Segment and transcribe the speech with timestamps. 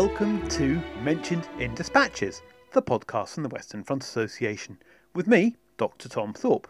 [0.00, 2.40] Welcome to Mentioned in Dispatches,
[2.72, 4.78] the podcast from the Western Front Association,
[5.14, 6.08] with me, Dr.
[6.08, 6.68] Tom Thorpe.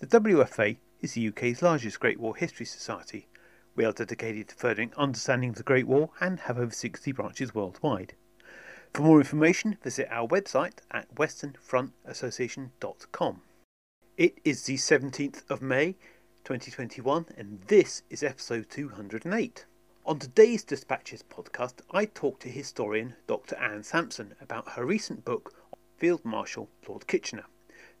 [0.00, 3.28] The WFA is the UK's largest Great War History Society.
[3.74, 7.54] We are dedicated to furthering understanding of the Great War and have over 60 branches
[7.54, 8.12] worldwide.
[8.92, 13.40] For more information, visit our website at westernfrontassociation.com.
[14.18, 15.92] It is the 17th of May
[16.44, 19.64] 2021, and this is episode 208.
[20.06, 23.56] On today's Dispatches podcast, I talked to historian Dr.
[23.56, 25.54] Anne Samson about her recent book,
[25.96, 27.46] Field Marshal Lord Kitchener.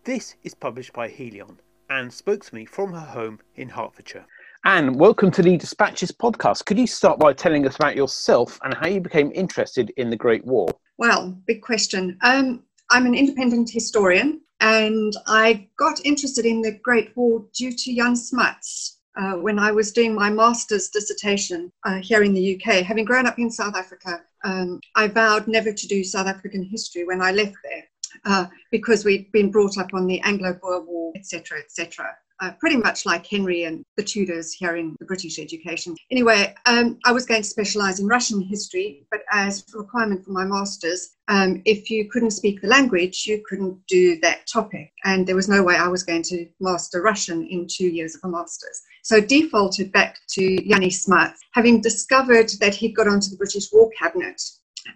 [0.04, 1.56] This is published by Helion.
[1.88, 4.26] Anne spoke to me from her home in Hertfordshire.
[4.66, 6.66] Anne, welcome to the Dispatches podcast.
[6.66, 10.16] Could you start by telling us about yourself and how you became interested in the
[10.16, 10.68] Great War?
[10.98, 12.18] Well, big question.
[12.20, 17.96] Um, I'm an independent historian and I got interested in the Great War due to
[17.96, 18.93] Jan Smuts.
[19.16, 23.26] Uh, when I was doing my master's dissertation uh, here in the UK, having grown
[23.26, 27.30] up in South Africa, um, I vowed never to do South African history when I
[27.30, 27.84] left there
[28.24, 33.06] uh, because we'd been brought up on the Anglo-Boer War, etc., etc uh, pretty much
[33.06, 35.94] like Henry and the Tudors here in the British education.
[36.10, 40.32] Anyway, um, I was going to specialize in Russian history, but as a requirement for
[40.32, 44.92] my master's, um, if you couldn't speak the language, you couldn't do that topic.
[45.04, 48.20] And there was no way I was going to master Russian in two years of
[48.24, 48.80] a master's.
[49.02, 53.90] So defaulted back to Jannie Smuts, having discovered that he'd got onto the British War
[53.98, 54.42] Cabinet.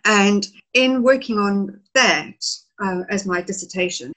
[0.05, 2.44] And in working on that
[2.83, 4.12] uh, as my dissertation,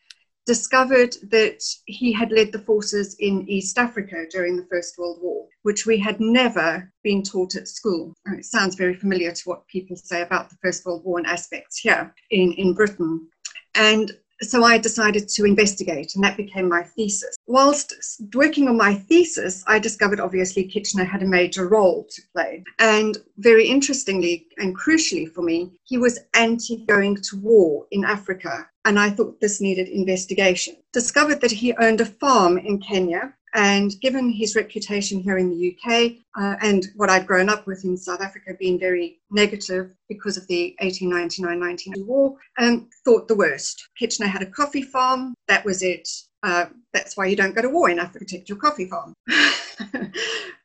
[0.45, 5.47] discovered that he had led the forces in East Africa during the First World War,
[5.61, 8.13] which we had never been taught at school.
[8.25, 11.77] It sounds very familiar to what people say about the First World War and aspects
[11.77, 13.27] here in, in Britain.
[13.75, 17.35] And so I decided to investigate, and that became my thesis.
[17.47, 22.63] Whilst working on my thesis, I discovered obviously Kitchener had a major role to play.
[22.79, 28.67] And very interestingly and crucially for me, he was anti going to war in Africa.
[28.85, 30.75] And I thought this needed investigation.
[30.91, 35.75] Discovered that he owned a farm in Kenya and given his reputation here in the
[35.75, 40.37] UK uh, and what I'd grown up with in South Africa being very negative because
[40.37, 43.89] of the 1899-19 war, um, thought the worst.
[43.97, 45.33] Kitchener had a coffee farm.
[45.47, 46.07] That was it.
[46.43, 49.13] Uh, that's why you don't go to war in Africa, take your coffee farm.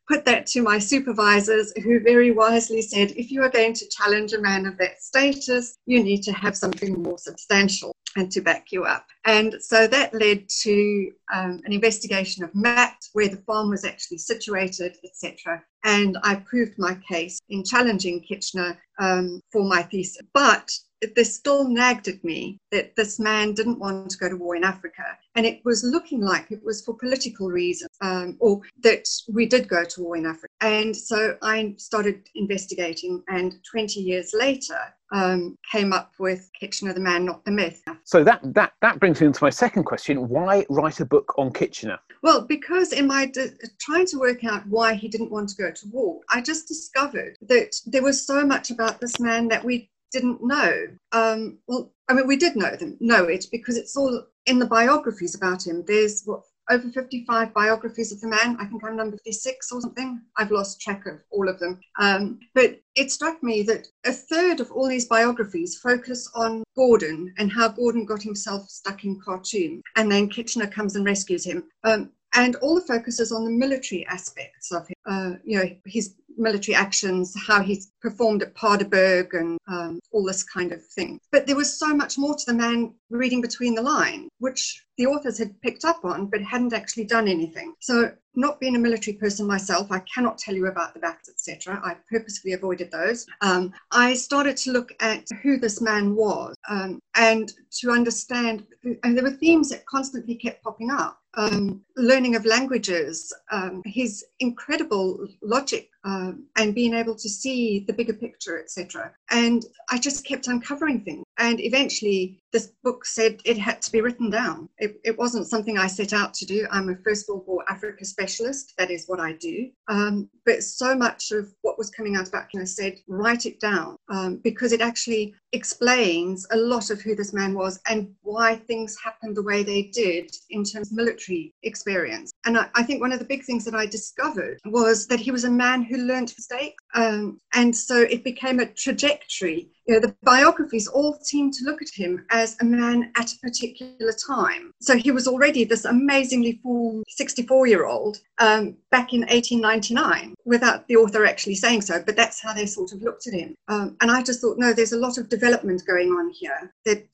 [0.09, 4.33] Put that to my supervisors, who very wisely said, if you are going to challenge
[4.33, 8.73] a man of that status, you need to have something more substantial and to back
[8.73, 9.07] you up.
[9.25, 14.19] And so that led to um, an investigation of maps, where the farm was actually
[14.19, 15.63] situated, etc.
[15.85, 20.21] And I proved my case in challenging Kitchener um, for my thesis.
[20.33, 20.71] But
[21.15, 24.65] this still nagged at me that this man didn't want to go to war in
[24.65, 25.05] Africa.
[25.35, 29.69] And it was looking like it was for political reasons, um, or that we did
[29.69, 30.49] go to war in Africa.
[30.61, 34.79] And so I started investigating, and 20 years later,
[35.13, 37.83] um, came up with Kitchener the Man, Not the Myth.
[38.05, 40.29] So that, that, that brings me on to my second question.
[40.29, 41.99] Why write a book on Kitchener?
[42.23, 45.71] Well, because in my de- trying to work out why he didn't want to go
[45.71, 49.91] to war, I just discovered that there was so much about this man that we
[50.13, 50.87] didn't know.
[51.13, 54.67] Um, well, I mean, we did know them, know it because it's all in the
[54.67, 55.85] biographies about him.
[55.87, 58.57] There's what over 55 biographies of the man.
[58.59, 60.21] I think I'm number 56 or something.
[60.37, 61.81] I've lost track of all of them.
[61.99, 67.33] Um, but it struck me that a third of all these biographies focus on Gordon
[67.39, 69.83] and how Gordon got himself stuck in Khartoum.
[69.97, 71.65] And then Kitchener comes and rescues him.
[71.85, 74.97] Um, and all the focus is on the military aspects of him.
[75.07, 80.43] Uh, you know, his military actions, how he's performed at Paardeberg and um, all this
[80.43, 81.19] kind of thing.
[81.33, 85.07] But there was so much more to the man reading between the lines, which the
[85.07, 87.75] authors had picked up on but hadn't actually done anything.
[87.81, 91.81] So, not being a military person myself, I cannot tell you about the battles, etc.
[91.83, 93.25] I purposefully avoided those.
[93.41, 97.51] Um, I started to look at who this man was um, and
[97.81, 98.67] to understand,
[99.05, 104.25] and there were themes that constantly kept popping up um, learning of languages, um, his
[104.41, 109.13] incredible logic, um, and being able to see the bigger picture, etc.
[109.31, 111.25] And I just kept uncovering things.
[111.39, 114.69] And eventually, this book said it had to be written down.
[114.79, 116.67] It, it, wasn't something I set out to do.
[116.71, 118.73] I'm a First World War Africa specialist.
[118.79, 119.69] That is what I do.
[119.89, 123.97] Um, but so much of what was coming out about Kitchener said, write it down
[124.09, 128.97] um, because it actually explains a lot of who this man was and why things
[129.03, 132.31] happened the way they did in terms of military experience.
[132.45, 135.31] And I, I think one of the big things that I discovered was that he
[135.31, 136.83] was a man who who learned mistakes.
[136.95, 139.69] Um, and so it became a trajectory.
[139.87, 143.39] You know, the biographies all seem to look at him as a man at a
[143.39, 144.73] particular time.
[144.81, 150.87] So he was already this amazingly formed 64 year old um, back in 1899 without
[150.89, 153.55] the author actually saying so, but that's how they sort of looked at him.
[153.69, 157.07] Um, and I just thought, no, there's a lot of development going on here that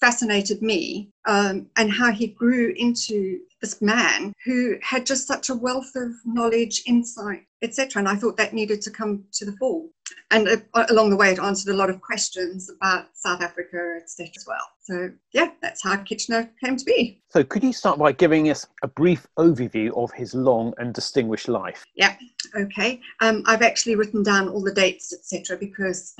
[0.00, 5.54] fascinated me um, and how he grew into this man who had just such a
[5.54, 8.00] wealth of knowledge, insight, etc.
[8.00, 9.86] And I thought that needed to come to the fore.
[10.30, 14.30] And uh, along the way, it answered a lot of questions about South Africa, etc.
[14.36, 14.66] as well.
[14.82, 17.20] So yeah, that's how Kitchener came to be.
[17.28, 21.48] So could you start by giving us a brief overview of his long and distinguished
[21.48, 21.84] life?
[21.94, 22.16] Yeah.
[22.56, 23.00] Okay.
[23.20, 25.56] Um, I've actually written down all the dates, etc.
[25.58, 26.14] Because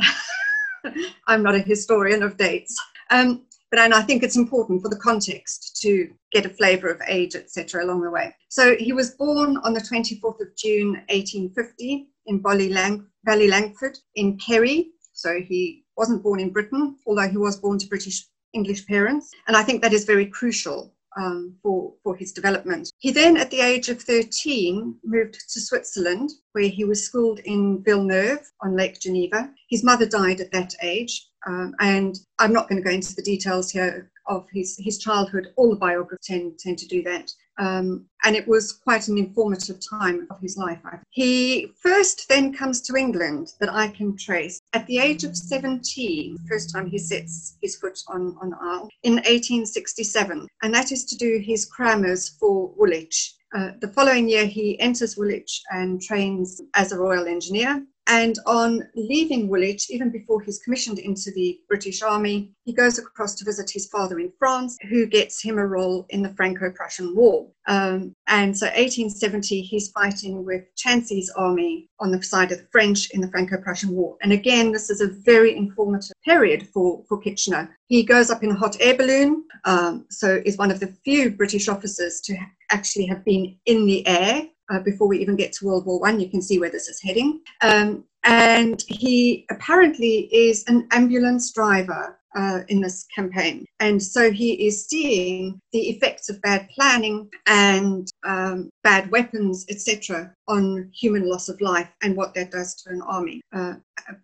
[1.27, 2.77] I'm not a historian of dates.
[3.11, 7.01] Um, but and I think it's important for the context to get a flavour of
[7.09, 8.35] age, etc., along the way.
[8.49, 14.91] So he was born on the 24th of June, 1850, in Ballylongford in Kerry.
[15.13, 19.57] So he wasn't born in Britain, although he was born to British English parents, and
[19.57, 22.91] I think that is very crucial um, for, for his development.
[22.99, 27.83] He then, at the age of 13, moved to Switzerland, where he was schooled in
[27.85, 29.51] Villeneuve on Lake Geneva.
[29.69, 33.23] His mother died at that age, um, and I'm not going to go into the
[33.23, 35.49] details here of his, his childhood.
[35.57, 37.31] All the biographers tend, tend to do that.
[37.59, 40.79] Um, and it was quite an informative time of his life.
[41.11, 46.39] He first then comes to England that I can trace at the age of 17,
[46.49, 50.47] first time he sets his foot on, on Isle, in 1867.
[50.63, 53.35] And that is to do his crammers for Woolwich.
[53.53, 57.85] Uh, the following year, he enters Woolwich and trains as a Royal Engineer.
[58.11, 63.37] And on leaving Woolwich, even before he's commissioned into the British Army, he goes across
[63.37, 67.15] to visit his father in France, who gets him a role in the Franco Prussian
[67.15, 67.47] War.
[67.69, 73.11] Um, and so, 1870, he's fighting with Chanzy's army on the side of the French
[73.13, 74.17] in the Franco Prussian War.
[74.23, 77.77] And again, this is a very informative period for, for Kitchener.
[77.87, 81.31] He goes up in a hot air balloon, um, so is one of the few
[81.31, 82.37] British officers to
[82.73, 86.21] actually have been in the air uh, before we even get to World War One.
[86.21, 87.41] You can see where this is heading.
[87.61, 93.65] Um, and he apparently is an ambulance driver uh, in this campaign.
[93.81, 100.33] And so he is seeing the effects of bad planning and um, bad weapons, etc.,
[100.49, 103.41] on human loss of life and what that does to an army.
[103.53, 103.75] Uh,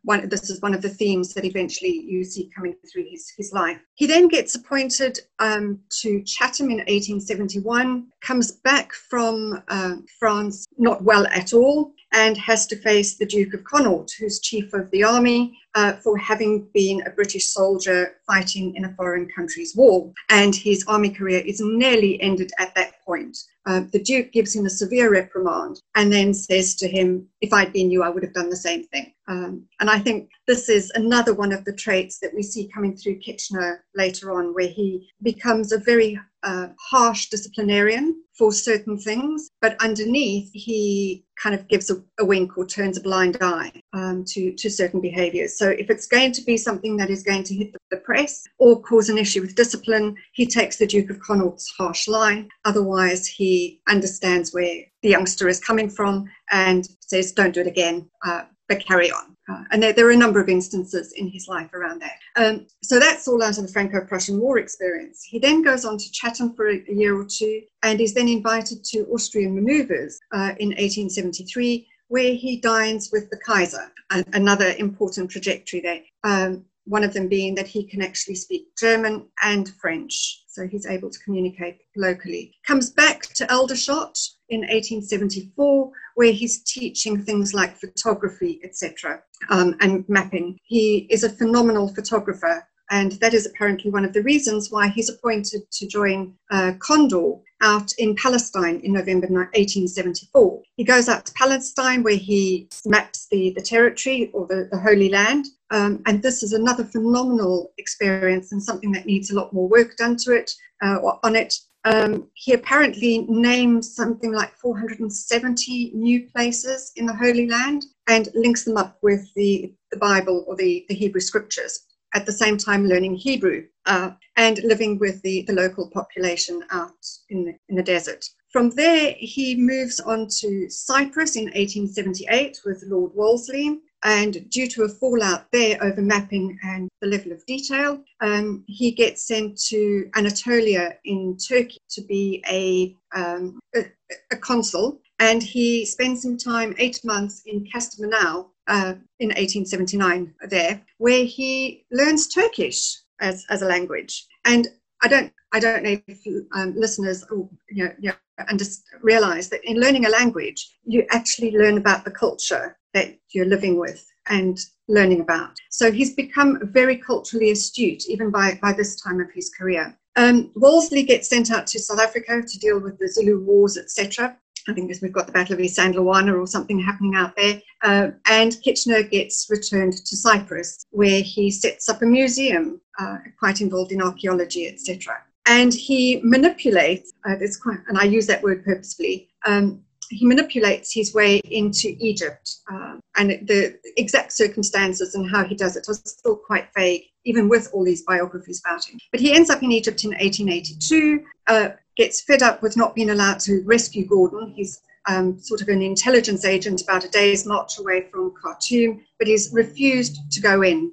[0.03, 3.53] one, this is one of the themes that eventually you see coming through his, his
[3.53, 3.79] life.
[3.95, 11.03] He then gets appointed um, to Chatham in 1871, comes back from uh, France not
[11.03, 15.05] well at all, and has to face the Duke of Connaught, who's chief of the
[15.05, 20.11] army, uh, for having been a British soldier fighting in a foreign country's war.
[20.31, 23.37] And his army career is nearly ended at that point.
[23.67, 27.75] Uh, the Duke gives him a severe reprimand and then says to him, If I'd
[27.75, 29.13] been you, I would have done the same thing.
[29.29, 32.97] Um, and I think this is another one of the traits that we see coming
[32.97, 39.51] through Kitchener later on, where he becomes a very uh, harsh disciplinarian for certain things,
[39.61, 44.25] but underneath he kind of gives a, a wink or turns a blind eye um,
[44.27, 45.59] to, to certain behaviors.
[45.59, 48.45] So if it's going to be something that is going to hit the, the press
[48.59, 52.49] or cause an issue with discipline, he takes the Duke of Connaught's harsh line.
[52.65, 58.09] Otherwise, he understands where the youngster is coming from and says, don't do it again.
[58.25, 59.37] Uh, but carry on.
[59.49, 62.19] Uh, and there, there, are a number of instances in his life around that.
[62.35, 65.23] Um, so that's all out of the Franco Prussian War experience.
[65.23, 68.29] He then goes on to Chatham for a, a year or two and is then
[68.29, 75.31] invited to Austrian maneuvers uh, in 1873, where he dines with the Kaiser, another important
[75.31, 76.01] trajectory there.
[76.25, 80.87] Um, one of them being that he can actually speak German and French, so he's
[80.87, 82.55] able to communicate locally.
[82.67, 84.17] Comes back to Aldershot
[84.49, 90.57] in 1874, where he's teaching things like photography, etc., um, and mapping.
[90.65, 95.09] He is a phenomenal photographer, and that is apparently one of the reasons why he's
[95.09, 100.63] appointed to join uh, Conder out in Palestine in November 1874.
[100.77, 105.09] He goes out to Palestine where he maps the, the territory or the, the Holy
[105.09, 105.47] Land.
[105.71, 109.97] Um, and this is another phenomenal experience and something that needs a lot more work
[109.97, 110.53] done to it
[110.83, 111.55] uh, on it
[111.87, 118.65] um, he apparently names something like 470 new places in the Holy Land and links
[118.65, 122.87] them up with the, the Bible or the, the Hebrew scriptures, at the same time
[122.87, 127.83] learning Hebrew uh, and living with the, the local population out in the, in the
[127.83, 128.25] desert.
[128.51, 134.85] From there, he moves on to Cyprus in 1878 with Lord Wolseley, and due to
[134.85, 140.09] a fallout there over mapping and the level of detail, um, he gets sent to
[140.15, 143.85] Anatolia in Turkey to be a, um, a,
[144.31, 145.01] a, consul.
[145.19, 151.85] and he spends some time, eight months, in Kastamonu uh, in 1879 there, where he
[151.91, 154.27] learns Turkish as, as a language.
[154.45, 154.69] And
[155.03, 158.15] I don't, I don't know if um, listeners you know, you know,
[158.49, 163.19] and just realize that in learning a language, you actually learn about the culture that
[163.31, 164.59] you're living with and
[164.89, 165.57] learning about.
[165.71, 169.97] So he's become very culturally astute, even by, by this time of his career.
[170.17, 174.37] Um, Wolseley gets sent out to South Africa to deal with the Zulu wars, etc.
[174.69, 177.61] I think we've got the Battle of Isandlwana Luana or something happening out there.
[177.83, 183.61] Uh, and Kitchener gets returned to Cyprus, where he sets up a museum, uh, quite
[183.61, 185.23] involved in archaeology, etc.
[185.47, 191.15] And he manipulates, uh, quite, and I use that word purposefully, um, he manipulates his
[191.15, 192.57] way into Egypt.
[192.71, 197.49] Uh, and the exact circumstances and how he does it are still quite vague, even
[197.49, 198.99] with all these biographies about him.
[199.13, 203.11] But he ends up in Egypt in 1882, uh, gets fed up with not being
[203.11, 204.55] allowed to rescue Gordon.
[204.57, 209.29] He's um, sort of an intelligence agent about a day's march away from Khartoum, but
[209.29, 210.93] he's refused to go in.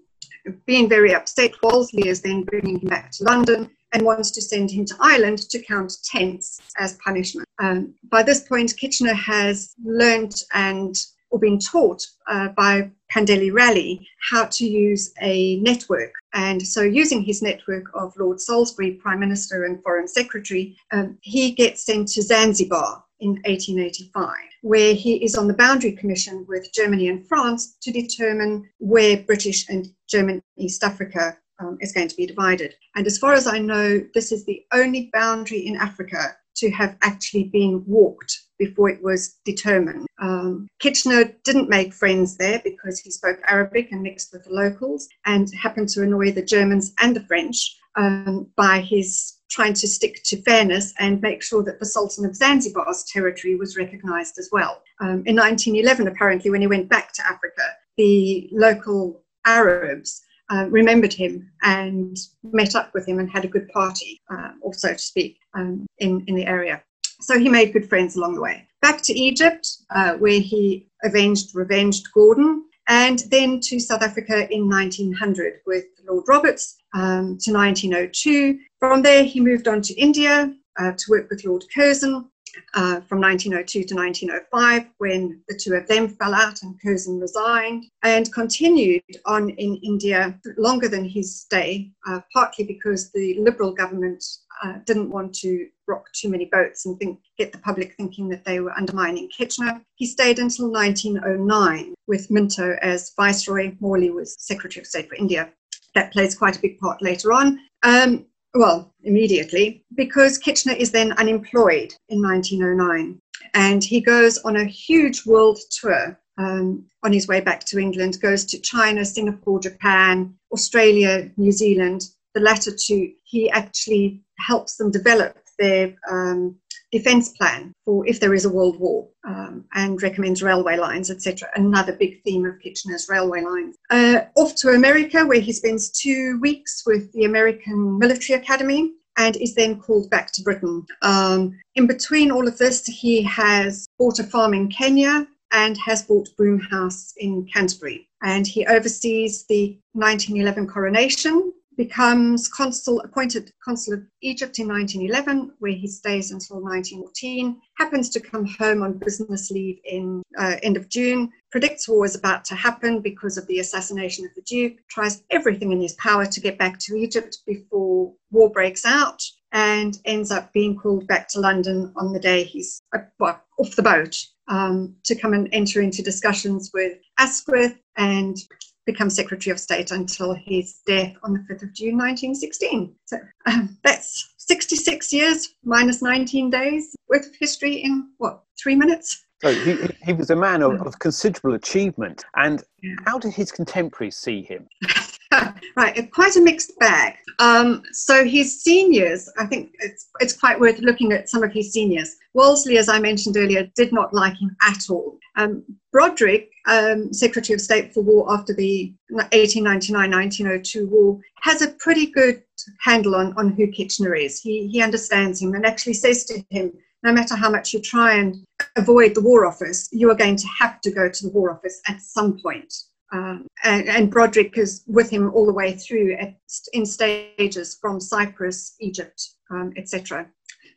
[0.66, 4.72] Being very upset, Wolseley is then bringing him back to London and wants to send
[4.72, 7.48] him to Ireland to count tents as punishment.
[7.60, 10.96] Um, by this point, Kitchener has learned and
[11.34, 16.14] or been taught uh, by Pandeli Ralli how to use a network.
[16.36, 21.52] And so, using his network of Lord Salisbury, Prime Minister and Foreign Secretary, um, he
[21.52, 24.30] gets sent to Zanzibar in 1885,
[24.62, 29.68] where he is on the Boundary Commission with Germany and France to determine where British
[29.70, 32.76] and German East Africa um, is going to be divided.
[32.96, 36.96] And as far as I know, this is the only boundary in Africa to have
[37.02, 40.08] actually been walked before it was determined.
[40.22, 45.10] Um, Kitchener didn't make friends there because he spoke Arabic and mixed with the locals
[45.26, 50.22] and happened to annoy the Germans and the French um, by his trying to stick
[50.24, 54.82] to fairness and make sure that the Sultan of Zanzibar's territory was recognized as well.
[55.02, 57.64] Um, in 1911, apparently, when he went back to Africa,
[57.98, 60.22] the local Arabs
[60.54, 64.74] uh, remembered him and met up with him and had a good party, uh, or
[64.74, 66.84] so to speak, um, in, in the area.
[67.22, 68.68] So he made good friends along the way.
[68.82, 74.70] Back to Egypt, uh, where he avenged, revenged Gordon, and then to South Africa in
[74.70, 78.60] 1900 with Lord Roberts um, to 1902.
[78.80, 82.30] From there, he moved on to India uh, to work with Lord Curzon
[82.74, 87.86] uh, from 1902 to 1905 when the two of them fell out and Curzon resigned,
[88.04, 94.24] and continued on in India longer than his stay, uh, partly because the Liberal government
[94.64, 98.46] uh, didn't want to rock too many boats and think, get the public thinking that
[98.46, 99.82] they were undermining Kitchener.
[99.96, 103.76] He stayed until 1909 with Minto as Viceroy.
[103.80, 105.52] Morley was Secretary of State for India.
[105.96, 107.60] That plays quite a big part later on.
[107.84, 113.20] Um, well, immediately, because Kitchener is then unemployed in 1909.
[113.54, 118.22] And he goes on a huge world tour um, on his way back to England,
[118.22, 122.04] goes to China, Singapore, Japan, Australia, New Zealand.
[122.34, 126.56] The latter two, he actually helps them develop their um,
[126.94, 131.50] defence plan for if there is a world war um, and recommends railway lines, etc.
[131.56, 133.76] Another big theme of Kitchener's railway lines.
[133.90, 139.36] Uh, off to America, where he spends two weeks with the American Military Academy and
[139.38, 140.86] is then called back to Britain.
[141.02, 146.04] Um, in between all of this, he has bought a farm in Kenya and has
[146.04, 148.08] bought Broome House in Canterbury.
[148.22, 155.72] And he oversees the 1911 coronation becomes consul, appointed consul of Egypt in 1911, where
[155.72, 157.60] he stays until 1914.
[157.78, 161.32] Happens to come home on business leave in uh, end of June.
[161.52, 164.78] Predicts war is about to happen because of the assassination of the Duke.
[164.90, 169.22] Tries everything in his power to get back to Egypt before war breaks out,
[169.54, 173.76] and ends up being called back to London on the day he's uh, well, off
[173.76, 178.38] the boat um, to come and enter into discussions with Asquith and
[178.86, 182.94] become Secretary of State until his death on the 5th of June 1916.
[183.06, 189.26] So um, that's 66 years minus 19 days worth of history in what, three minutes?
[189.42, 192.24] So he, he was a man of, of considerable achievement.
[192.36, 192.64] And
[193.06, 194.68] how did his contemporaries see him?
[195.76, 197.16] right, quite a mixed bag.
[197.40, 201.72] Um, so his seniors, I think it's, it's quite worth looking at some of his
[201.72, 202.16] seniors.
[202.34, 205.18] Wolseley, as I mentioned earlier, did not like him at all.
[205.36, 205.64] Um,
[205.94, 212.44] Brodrick, um, Secretary of State for War after the 1899-1902 war, has a pretty good
[212.82, 214.40] handle on, on who Kitchener is.
[214.40, 216.72] He, he understands him and actually says to him,
[217.04, 218.46] no matter how much you try and
[218.78, 221.82] avoid the War Office, you are going to have to go to the War Office
[221.90, 222.74] at some point.
[223.12, 226.36] Um, and, and, Brodrick is with him all the way through at,
[226.74, 230.28] in stages from Cyprus, Egypt, um, etc.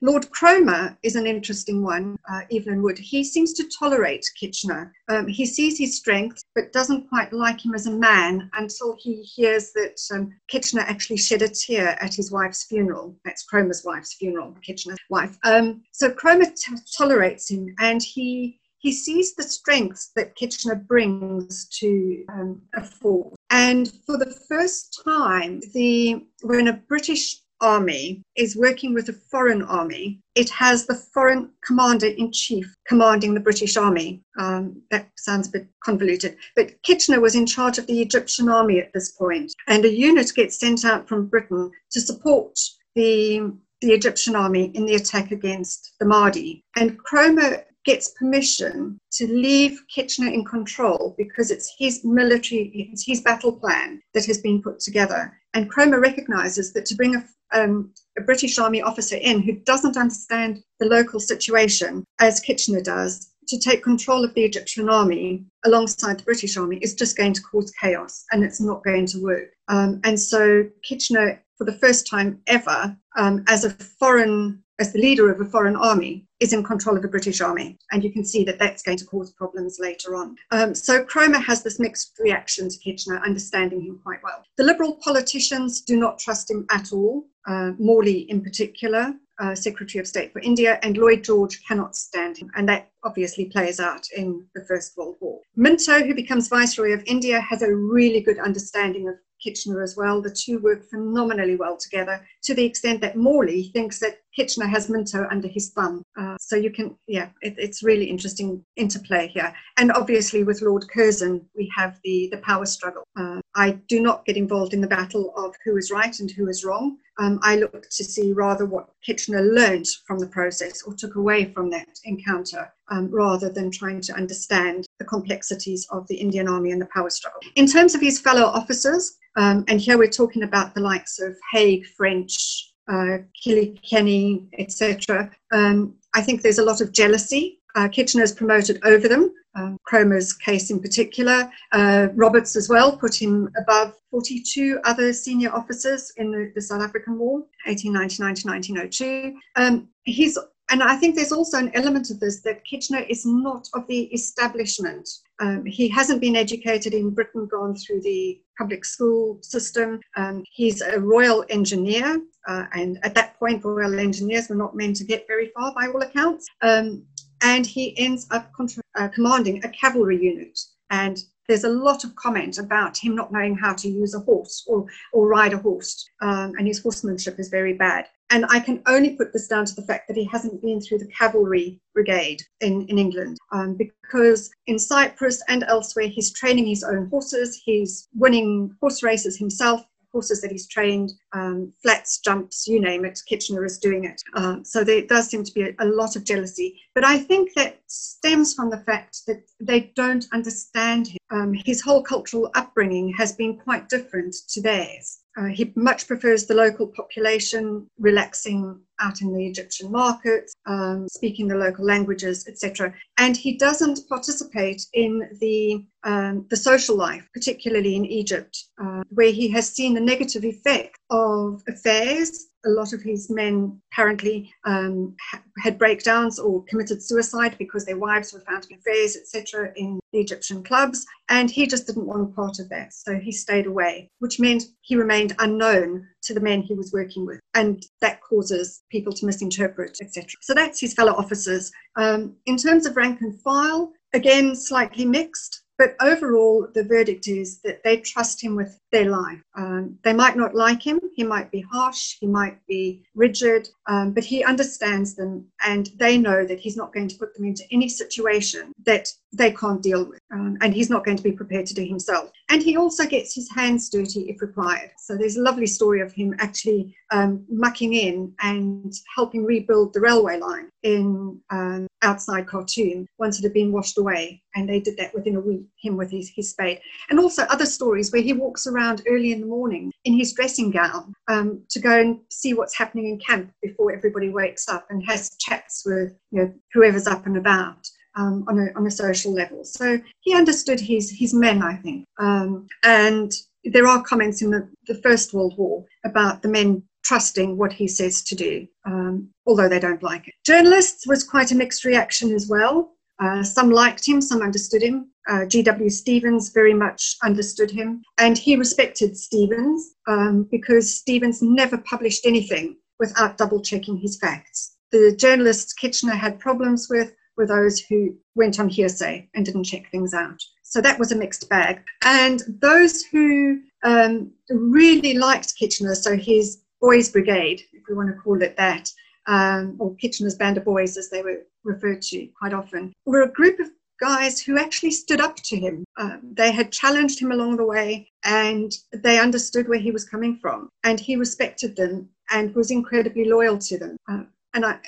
[0.02, 2.98] Lord Cromer is an interesting one, uh, Evelyn Wood.
[2.98, 4.92] He seems to tolerate Kitchener.
[5.08, 9.22] Um, he sees his strength, but doesn't quite like him as a man until he
[9.22, 13.16] hears that um, Kitchener actually shed a tear at his wife's funeral.
[13.24, 15.38] That's Cromer's wife's funeral, Kitchener's wife.
[15.44, 21.68] Um, so Cromer t- tolerates him, and he he sees the strengths that Kitchener brings
[21.80, 23.34] to um, a force.
[23.50, 29.62] And for the first time, the when a British army is working with a foreign
[29.62, 34.22] army, it has the foreign commander in chief commanding the British army.
[34.38, 38.78] Um, that sounds a bit convoluted, but Kitchener was in charge of the Egyptian army
[38.78, 42.58] at this point, and a unit gets sent out from Britain to support
[42.94, 43.52] the
[43.82, 46.64] the Egyptian army in the attack against the Mahdi.
[46.76, 53.20] And Cromer gets permission to leave Kitchener in control because it's his military, it's his
[53.22, 55.32] battle plan that has been put together.
[55.54, 57.24] And Cromer recognizes that to bring a,
[57.58, 63.32] um, a British Army officer in who doesn't understand the local situation, as Kitchener does,
[63.46, 67.42] to take control of the Egyptian army alongside the British army is just going to
[67.42, 69.50] cause chaos and it's not going to work.
[69.68, 75.00] Um, and so Kitchener, for the first time ever, um, as a foreign as the
[75.00, 77.78] leader of a foreign army, is in control of the British army.
[77.92, 80.36] And you can see that that's going to cause problems later on.
[80.50, 84.44] Um, so Cromer has this mixed reaction to Kitchener, understanding him quite well.
[84.56, 89.14] The Liberal politicians do not trust him at all, uh, Morley in particular.
[89.38, 92.50] Uh, Secretary of State for India, and Lloyd George cannot stand him.
[92.54, 95.42] And that obviously plays out in the First World War.
[95.56, 100.22] Minto, who becomes Viceroy of India, has a really good understanding of Kitchener as well.
[100.22, 104.90] The two work phenomenally well together to the extent that Morley thinks that Kitchener has
[104.90, 106.02] Minto under his thumb.
[106.20, 109.52] Uh, so you can, yeah, it, it's really interesting interplay here.
[109.78, 113.02] And obviously with Lord Curzon, we have the, the power struggle.
[113.18, 116.48] Uh, I do not get involved in the battle of who is right and who
[116.48, 116.98] is wrong.
[117.18, 121.46] Um, I look to see rather what Kitchener learned from the process or took away
[121.46, 126.72] from that encounter um, rather than trying to understand the complexities of the Indian Army
[126.72, 127.40] and the power struggle.
[127.54, 131.36] In terms of his fellow officers, um, and here we're talking about the likes of
[131.52, 135.30] Haig, French, uh, Kelly-Kenny, etc.
[135.52, 137.60] Um, I think there's a lot of jealousy.
[137.74, 141.50] Uh, Kitchener's promoted over them, um, Cromer's case in particular.
[141.72, 146.80] Uh, Roberts as well put him above 42 other senior officers in the, the South
[146.80, 149.38] African War, 1899 to 1902.
[149.56, 150.38] Um, he's
[150.70, 154.04] and I think there's also an element of this that Kitchener is not of the
[154.12, 155.08] establishment.
[155.40, 160.00] Um, he hasn't been educated in Britain, gone through the public school system.
[160.16, 164.96] Um, he's a royal engineer, uh, and at that point, royal engineers were not meant
[164.96, 166.46] to get very far by all accounts.
[166.62, 167.04] Um,
[167.42, 170.58] and he ends up contra- uh, commanding a cavalry unit.
[170.90, 174.64] And there's a lot of comment about him not knowing how to use a horse
[174.66, 178.06] or, or ride a horse, um, and his horsemanship is very bad.
[178.30, 180.98] And I can only put this down to the fact that he hasn't been through
[180.98, 186.82] the cavalry brigade in, in England, um, because in Cyprus and elsewhere, he's training his
[186.82, 192.80] own horses, he's winning horse races himself, horses that he's trained, um, flats, jumps, you
[192.80, 194.22] name it, Kitchener is doing it.
[194.34, 196.80] Uh, so there does seem to be a, a, lot of jealousy.
[196.94, 201.18] But I think that stems from the fact that they don't understand him.
[201.30, 205.20] Um, his whole cultural upbringing has been quite different to theirs.
[205.38, 211.46] Uh, he much prefers the local population, relaxing out in the Egyptian market, um, speaking
[211.46, 212.94] the local languages, etc.
[213.18, 219.32] And he doesn't participate in the um, the social life, particularly in Egypt, uh, where
[219.32, 225.14] he has seen the negative effect of affairs a lot of his men apparently um,
[225.30, 229.72] ha- had breakdowns or committed suicide because their wives were found to be affairs, etc.,
[229.76, 231.06] in the Egyptian clubs.
[231.28, 232.92] And he just didn't want a part of that.
[232.92, 237.24] So he stayed away, which meant he remained unknown to the men he was working
[237.24, 237.40] with.
[237.54, 240.28] And that causes people to misinterpret, etc.
[240.42, 241.70] So that's his fellow officers.
[241.96, 245.62] Um, in terms of rank and file, again, slightly mixed.
[245.78, 249.42] But overall, the verdict is that they trust him with their life.
[249.56, 254.12] Um, they might not like him, he might be harsh, he might be rigid, um,
[254.12, 257.64] but he understands them and they know that he's not going to put them into
[257.70, 260.20] any situation that they can't deal with.
[260.32, 262.30] Um, and he's not going to be prepared to do himself.
[262.48, 264.90] And he also gets his hands dirty if required.
[264.98, 270.00] So there's a lovely story of him actually um, mucking in and helping rebuild the
[270.00, 274.42] railway line in um, outside Khartoum once it had been washed away.
[274.54, 276.80] And they did that within a week, him with his, his spade.
[277.10, 280.70] And also other stories where he walks around early in the morning in his dressing
[280.70, 285.04] gown um, to go and see what's happening in camp before everybody wakes up and
[285.06, 287.88] has chats with you know, whoever's up and about.
[288.18, 289.62] Um, on, a, on a social level.
[289.62, 292.06] So he understood his, his men, I think.
[292.18, 293.30] Um, and
[293.64, 297.86] there are comments in the, the First World War about the men trusting what he
[297.86, 300.34] says to do, um, although they don't like it.
[300.44, 302.95] Journalists was quite a mixed reaction as well.
[303.18, 305.10] Uh, some liked him, some understood him.
[305.28, 305.88] Uh, G.W.
[305.88, 312.76] Steevens very much understood him, and he respected Steevens um, because Steevens never published anything
[312.98, 314.76] without double checking his facts.
[314.92, 319.90] The journalists Kitchener had problems with were those who went on hearsay and didn't check
[319.90, 320.40] things out.
[320.62, 321.82] So that was a mixed bag.
[322.04, 328.20] And those who um, really liked Kitchener, so his Boys Brigade, if we want to
[328.20, 328.90] call it that,
[329.26, 333.32] um, or Kitchener's Band of Boys, as they were referred to quite often, were a
[333.32, 335.84] group of guys who actually stood up to him.
[335.96, 340.36] Um, they had challenged him along the way and they understood where he was coming
[340.36, 343.96] from and he respected them and was incredibly loyal to them.
[344.10, 344.24] Uh,
[344.56, 344.78] and I,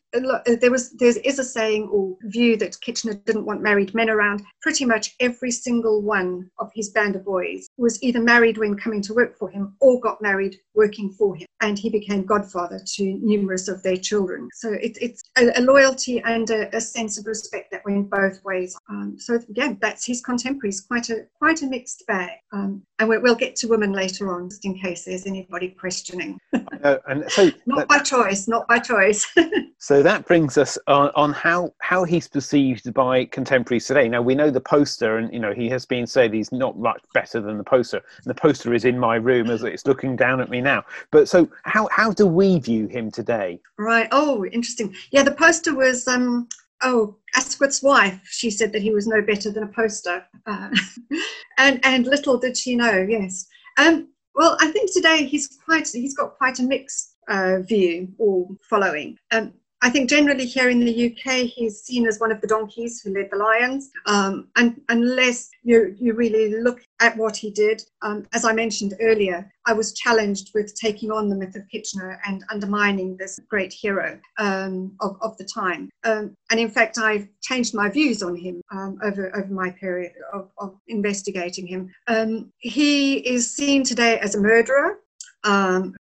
[0.60, 4.42] there was there is a saying or view that Kitchener didn't want married men around.
[4.62, 9.02] Pretty much every single one of his band of boys was either married when coming
[9.02, 13.04] to work for him or got married working for him, and he became godfather to
[13.20, 14.48] numerous of their children.
[14.54, 18.42] So it, it's a, a, loyalty and a, a, sense of respect that went both
[18.44, 18.74] ways.
[18.88, 20.80] Um, so yeah, that's his contemporaries.
[20.80, 22.30] Quite a quite a mixed bag.
[22.52, 26.38] Um, and we'll get to women later on, just in case there's anybody questioning.
[26.84, 29.26] uh, and so not that, by choice, not by choice.
[29.78, 34.08] so that brings us on, on, how how he's perceived by contemporaries today.
[34.08, 37.02] Now we know the poster, and you know he has been said he's not much
[37.14, 37.98] better than the poster.
[37.98, 40.84] And the poster is in my room as it's looking down at me now.
[41.10, 43.60] But so how how do we view him today?
[43.78, 44.08] Right.
[44.12, 44.94] Oh, interesting.
[45.10, 46.48] Yeah, the poster was um,
[46.82, 50.24] oh, Asquith's wife, she said that he was no better than a poster.
[50.46, 50.70] Uh,
[51.58, 53.46] and, and little did she know, yes.
[53.78, 58.48] Um, well, I think today he's quite, he's got quite a mixed uh, view or
[58.68, 59.16] following.
[59.30, 63.00] Um, I think generally here in the UK, he's seen as one of the donkeys
[63.00, 63.90] who led the lions.
[64.06, 68.94] Um, and unless you, you really look at what he did, um, as I mentioned
[69.00, 73.72] earlier, I was challenged with taking on the myth of Kitchener and undermining this great
[73.72, 75.90] hero um, of, of the time.
[76.02, 80.12] Um, and in fact, I've changed my views on him um, over, over my period
[80.32, 81.92] of, of investigating him.
[82.08, 84.98] Um, he is seen today as a murderer.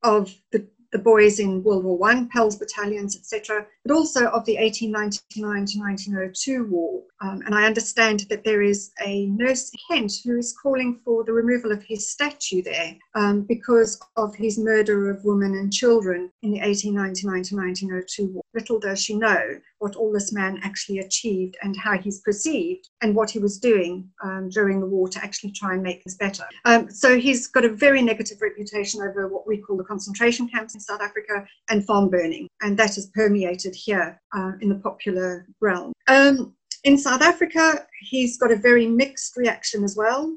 [0.03, 4.57] Of the the boys in World War One, Pals battalions, etc., but also of the
[4.57, 7.03] 1899 to 1902 war.
[7.23, 11.33] Um, and I understand that there is a nurse Kent who is calling for the
[11.33, 16.53] removal of his statue there um, because of his murder of women and children in
[16.53, 18.43] the 1899 to 1902 war.
[18.55, 23.15] Little does she know what all this man actually achieved and how he's perceived and
[23.15, 26.45] what he was doing um, during the war to actually try and make this better.
[26.65, 30.75] Um, so he's got a very negative reputation over what we call the concentration camps
[30.81, 35.47] in South Africa and farm burning, and that has permeated here uh, in the popular
[35.61, 35.93] realm.
[36.09, 40.35] Um, in South Africa, he's got a very mixed reaction as well.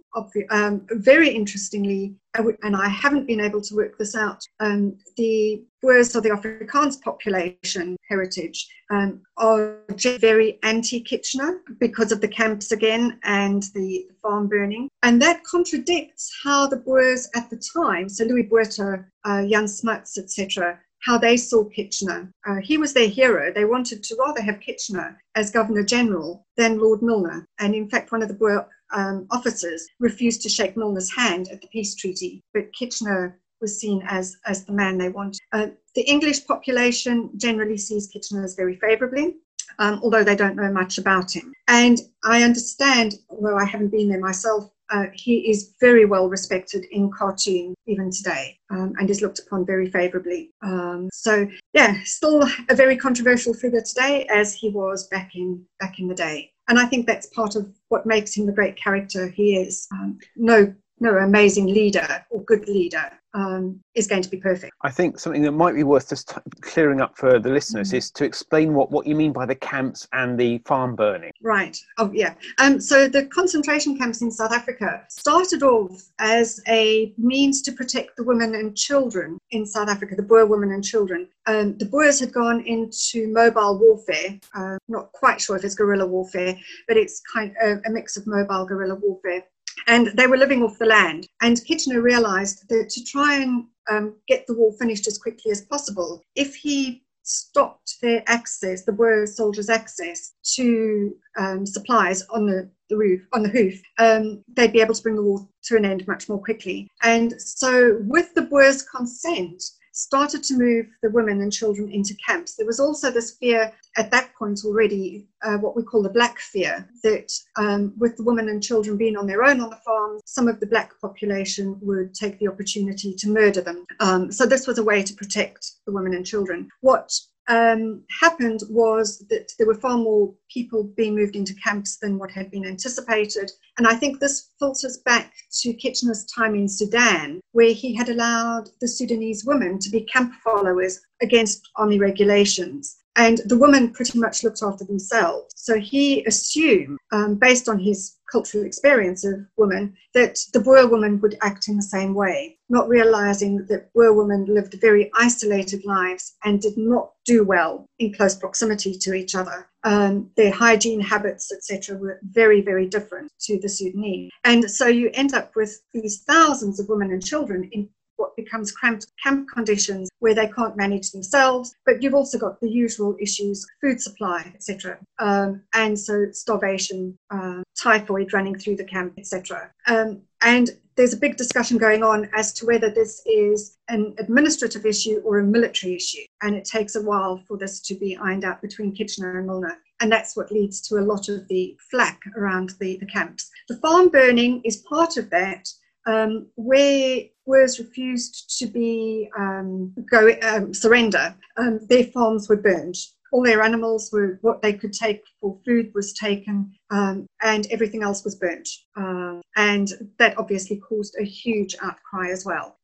[0.50, 6.16] Um, very interestingly, and I haven't been able to work this out, um, the Boers
[6.16, 9.80] or the Afrikaans population heritage um, are
[10.20, 14.90] very anti Kitchener because of the camps again and the farm burning.
[15.04, 20.18] And that contradicts how the Boers at the time, so Louis Botha, uh, Jan Smuts,
[20.18, 22.32] etc., how they saw Kitchener.
[22.48, 23.52] Uh, he was their hero.
[23.54, 27.46] They wanted to rather have Kitchener as Governor General than Lord Milner.
[27.60, 31.62] And in fact, one of the Boer um, officers refused to shake Milner's hand at
[31.62, 35.40] the peace treaty, but Kitchener was seen as, as the man they wanted.
[35.52, 39.36] Uh, the English population generally sees Kitchener as very favourably.
[39.80, 41.52] Um, although they don't know much about him.
[41.68, 46.86] And I understand, although I haven't been there myself, uh, he is very well respected
[46.92, 50.52] in Khartoum even today um, and is looked upon very favourably.
[50.62, 56.00] Um, so yeah, still a very controversial figure today as he was back in back
[56.00, 56.52] in the day.
[56.70, 59.88] And I think that's part of what makes him the great character he is.
[59.92, 64.74] Um, no no amazing leader or good leader um, is going to be perfect.
[64.82, 67.98] I think something that might be worth just t- clearing up for the listeners mm-hmm.
[67.98, 71.32] is to explain what, what you mean by the camps and the farm burning.
[71.42, 71.78] Right.
[71.98, 72.36] Oh, yeah.
[72.60, 78.16] Um, so the concentration camps in South Africa started off as a means to protect
[78.18, 81.28] the women and children in South Africa, the Boer women and children.
[81.48, 84.40] Um, the Boers had gone into mobile warfare.
[84.56, 86.56] Uh, not quite sure if it's guerrilla warfare,
[86.88, 89.44] but it's kind of a mix of mobile guerrilla warfare
[89.88, 91.28] and they were living off the land.
[91.42, 95.62] And Kitchener realized that to try and um, get the war finished as quickly as
[95.62, 102.70] possible, if he stopped their access, the Boer soldiers' access to um, supplies on the,
[102.90, 105.86] the roof, on the hoof, um, they'd be able to bring the war to an
[105.86, 106.88] end much more quickly.
[107.02, 112.56] And so, with the Boers' consent, started to move the women and children into camps.
[112.56, 116.40] There was also this fear at that point already, uh, what we call the black
[116.40, 120.20] fear, that um, with the women and children being on their own on the farm,
[120.26, 123.86] some of the black population would take the opportunity to murder them.
[124.00, 126.70] Um, so this was a way to protect the women and children.
[126.82, 127.14] What
[127.48, 132.32] um, happened was that there were far more people being moved into camps than what
[132.32, 133.52] had been anticipated.
[133.78, 138.70] And I think this filters back to Kitchener's time in Sudan, where he had allowed
[138.82, 144.44] the Sudanese women to be camp followers against army regulations and the women pretty much
[144.44, 145.54] looked after themselves.
[145.56, 151.22] So he assumed, um, based on his cultural experience of women, that the Boer woman
[151.22, 156.34] would act in the same way, not realizing that Boer women lived very isolated lives
[156.44, 159.70] and did not do well in close proximity to each other.
[159.84, 164.32] Um, their hygiene habits, etc., were very, very different to the Sudanese.
[164.44, 167.90] And so you end up with these thousands of women and children in
[168.24, 171.76] what becomes cramped camp conditions where they can't manage themselves.
[171.86, 174.98] But you've also got the usual issues, food supply, etc.
[175.20, 179.70] Um, and so starvation, uh, typhoid running through the camp, etc.
[179.88, 184.86] Um, and there's a big discussion going on as to whether this is an administrative
[184.86, 186.24] issue or a military issue.
[186.44, 189.78] And it takes a while for this to be ironed out between Kitchener and Milner.
[190.00, 193.50] And that's what leads to a lot of the flack around the, the camps.
[193.68, 195.68] The farm burning is part of that
[196.06, 202.96] um, where Boers refused to be um, go um, surrender, um, their farms were burned.
[203.32, 208.04] All their animals were what they could take for food was taken, um, and everything
[208.04, 208.70] else was burnt.
[208.96, 209.90] Um, and
[210.20, 212.78] that obviously caused a huge outcry as well.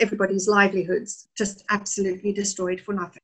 [0.00, 3.22] everybody's livelihoods just absolutely destroyed for nothing.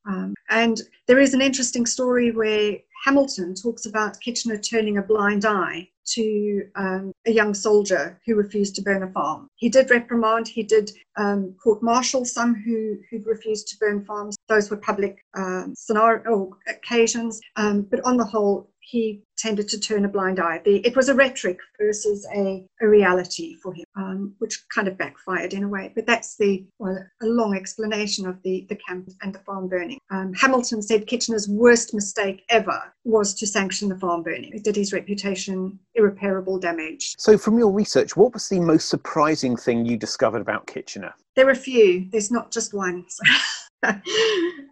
[0.50, 5.88] and there is an interesting story where Hamilton talks about Kitchener turning a blind eye
[6.14, 9.48] to um, a young soldier who refused to burn a farm.
[9.56, 14.36] He did reprimand, he did um, court martial some who, who refused to burn farms.
[14.48, 20.06] Those were public um, scenario occasions, um, but on the whole, he tended to turn
[20.06, 20.62] a blind eye.
[20.64, 24.96] The, it was a rhetoric versus a, a reality for him, um, which kind of
[24.96, 25.92] backfired in a way.
[25.94, 29.98] But that's the well, a long explanation of the, the camp and the farm burning.
[30.10, 34.52] Um, Hamilton said Kitchener's worst mistake ever was to sanction the farm burning.
[34.54, 37.14] It did his reputation irreparable damage.
[37.18, 41.12] So, from your research, what was the most surprising thing you discovered about Kitchener?
[41.36, 42.08] There are a few.
[42.10, 43.04] There's not just one.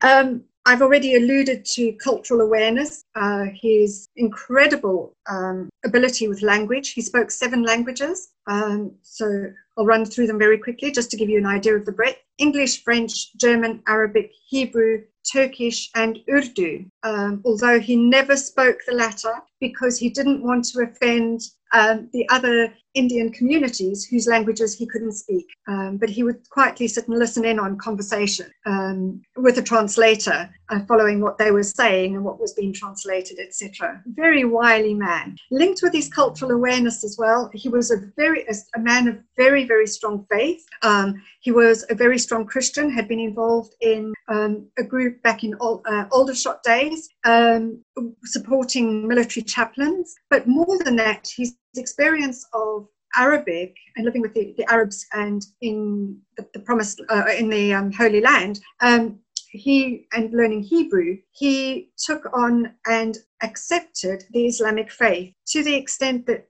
[0.02, 6.90] um, I've already alluded to cultural awareness, uh, his incredible um, ability with language.
[6.90, 8.32] He spoke seven languages.
[8.48, 11.86] Um, so I'll run through them very quickly just to give you an idea of
[11.86, 16.84] the breadth English, French, German, Arabic, Hebrew, Turkish, and Urdu.
[17.02, 21.40] Um, although he never spoke the latter because he didn't want to offend
[21.72, 25.46] um, the other Indian communities whose languages he couldn't speak.
[25.68, 30.48] Um, but he would quietly sit and listen in on conversation um, with a translator,
[30.70, 34.02] uh, following what they were saying and what was being translated, etc.
[34.06, 35.36] Very wily man.
[35.50, 39.64] Linked with his cultural awareness as well, he was a very a man of very
[39.64, 40.64] very strong faith.
[40.82, 42.90] Um, he was a very strong Christian.
[42.90, 47.82] Had been involved in um, a group back in uh, Aldershot days, um,
[48.24, 50.14] supporting military chaplains.
[50.30, 55.44] But more than that, his experience of Arabic and living with the, the Arabs and
[55.60, 59.18] in the, the promised uh, in the um, Holy Land, um,
[59.56, 66.26] he and learning Hebrew, he took on and accepted the Islamic faith to the extent
[66.26, 66.46] that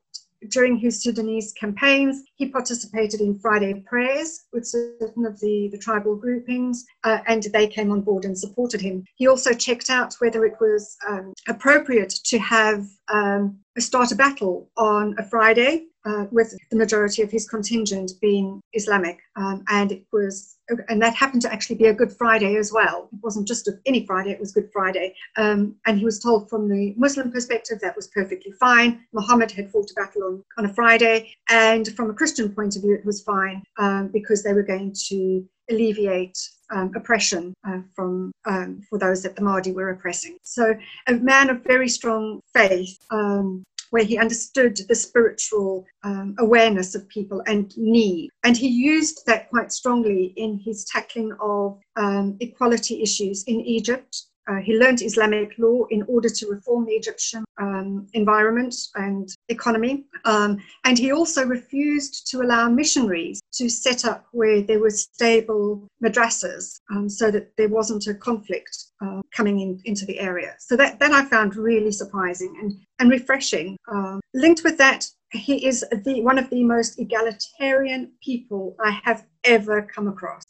[0.50, 6.16] during his Sudanese campaigns, he participated in Friday prayers with certain of the, the tribal
[6.16, 9.04] groupings, uh, and they came on board and supported him.
[9.16, 14.70] He also checked out whether it was um, appropriate to have um, start a battle
[14.76, 19.18] on a Friday uh, with the majority of his contingent being Islamic.
[19.36, 20.56] Um, and it was,
[20.88, 23.08] and that happened to actually be a Good Friday as well.
[23.12, 25.14] It wasn't just any Friday, it was Good Friday.
[25.36, 29.04] Um, and he was told from the Muslim perspective that was perfectly fine.
[29.12, 31.34] Muhammad had fought a battle on, on a Friday.
[31.48, 34.94] And from a Christian point of view, it was fine um, because they were going
[35.08, 36.38] to alleviate
[36.70, 40.38] um, oppression uh, from um, for those that the Mahdi were oppressing.
[40.42, 40.74] So
[41.08, 42.96] a man of very strong faith.
[43.10, 48.30] Um, where he understood the spiritual um, awareness of people and need.
[48.44, 54.26] And he used that quite strongly in his tackling of um, equality issues in Egypt
[54.48, 60.04] Uh, he learned Islamic law in order to reform the Egyptian um, environment and economy.
[60.24, 65.88] Um, and he also refused to allow missionaries to set up where there were stable
[66.02, 70.54] madrasas um, so that there wasn't a conflict uh, coming in, into the area.
[70.58, 73.76] So that, that I found really surprising and, and refreshing.
[73.90, 79.26] Um, linked with that, he is the one of the most egalitarian people I have
[79.44, 80.42] ever come across.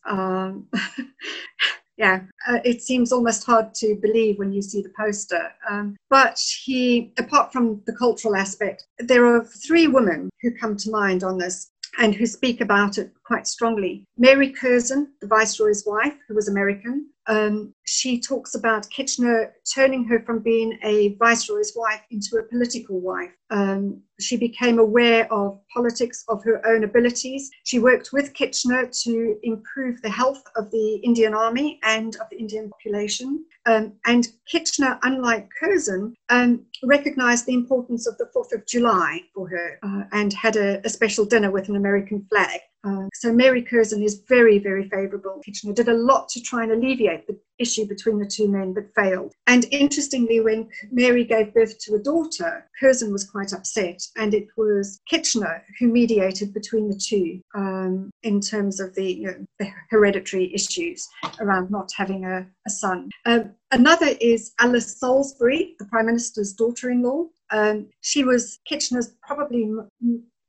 [1.96, 5.50] Yeah, uh, it seems almost hard to believe when you see the poster.
[5.68, 10.90] Um, but he, apart from the cultural aspect, there are three women who come to
[10.90, 14.04] mind on this and who speak about it quite strongly.
[14.18, 20.20] Mary Curzon, the Viceroy's wife, who was American, um, she talks about Kitchener turning her
[20.20, 23.30] from being a viceroy's wife into a political wife.
[23.50, 27.50] Um, she became aware of politics, of her own abilities.
[27.64, 32.38] She worked with Kitchener to improve the health of the Indian Army and of the
[32.38, 33.44] Indian population.
[33.66, 39.48] Um, and Kitchener, unlike Curzon, um, recognized the importance of the 4th of July for
[39.48, 42.60] her uh, and had a, a special dinner with an American flag.
[42.86, 45.40] Uh, so Mary Curzon is very, very favourable.
[45.44, 48.94] Kitchener did a lot to try and alleviate the issue between the two men, but
[48.94, 49.32] failed.
[49.46, 54.46] And interestingly, when Mary gave birth to a daughter, Curzon was quite upset, and it
[54.56, 59.70] was Kitchener who mediated between the two um, in terms of the, you know, the,
[59.90, 61.08] hereditary issues
[61.40, 63.10] around not having a, a son.
[63.24, 67.26] Um, another is Alice Salisbury, the Prime Minister's daughter-in-law.
[67.50, 69.70] Um, she was Kitchener's probably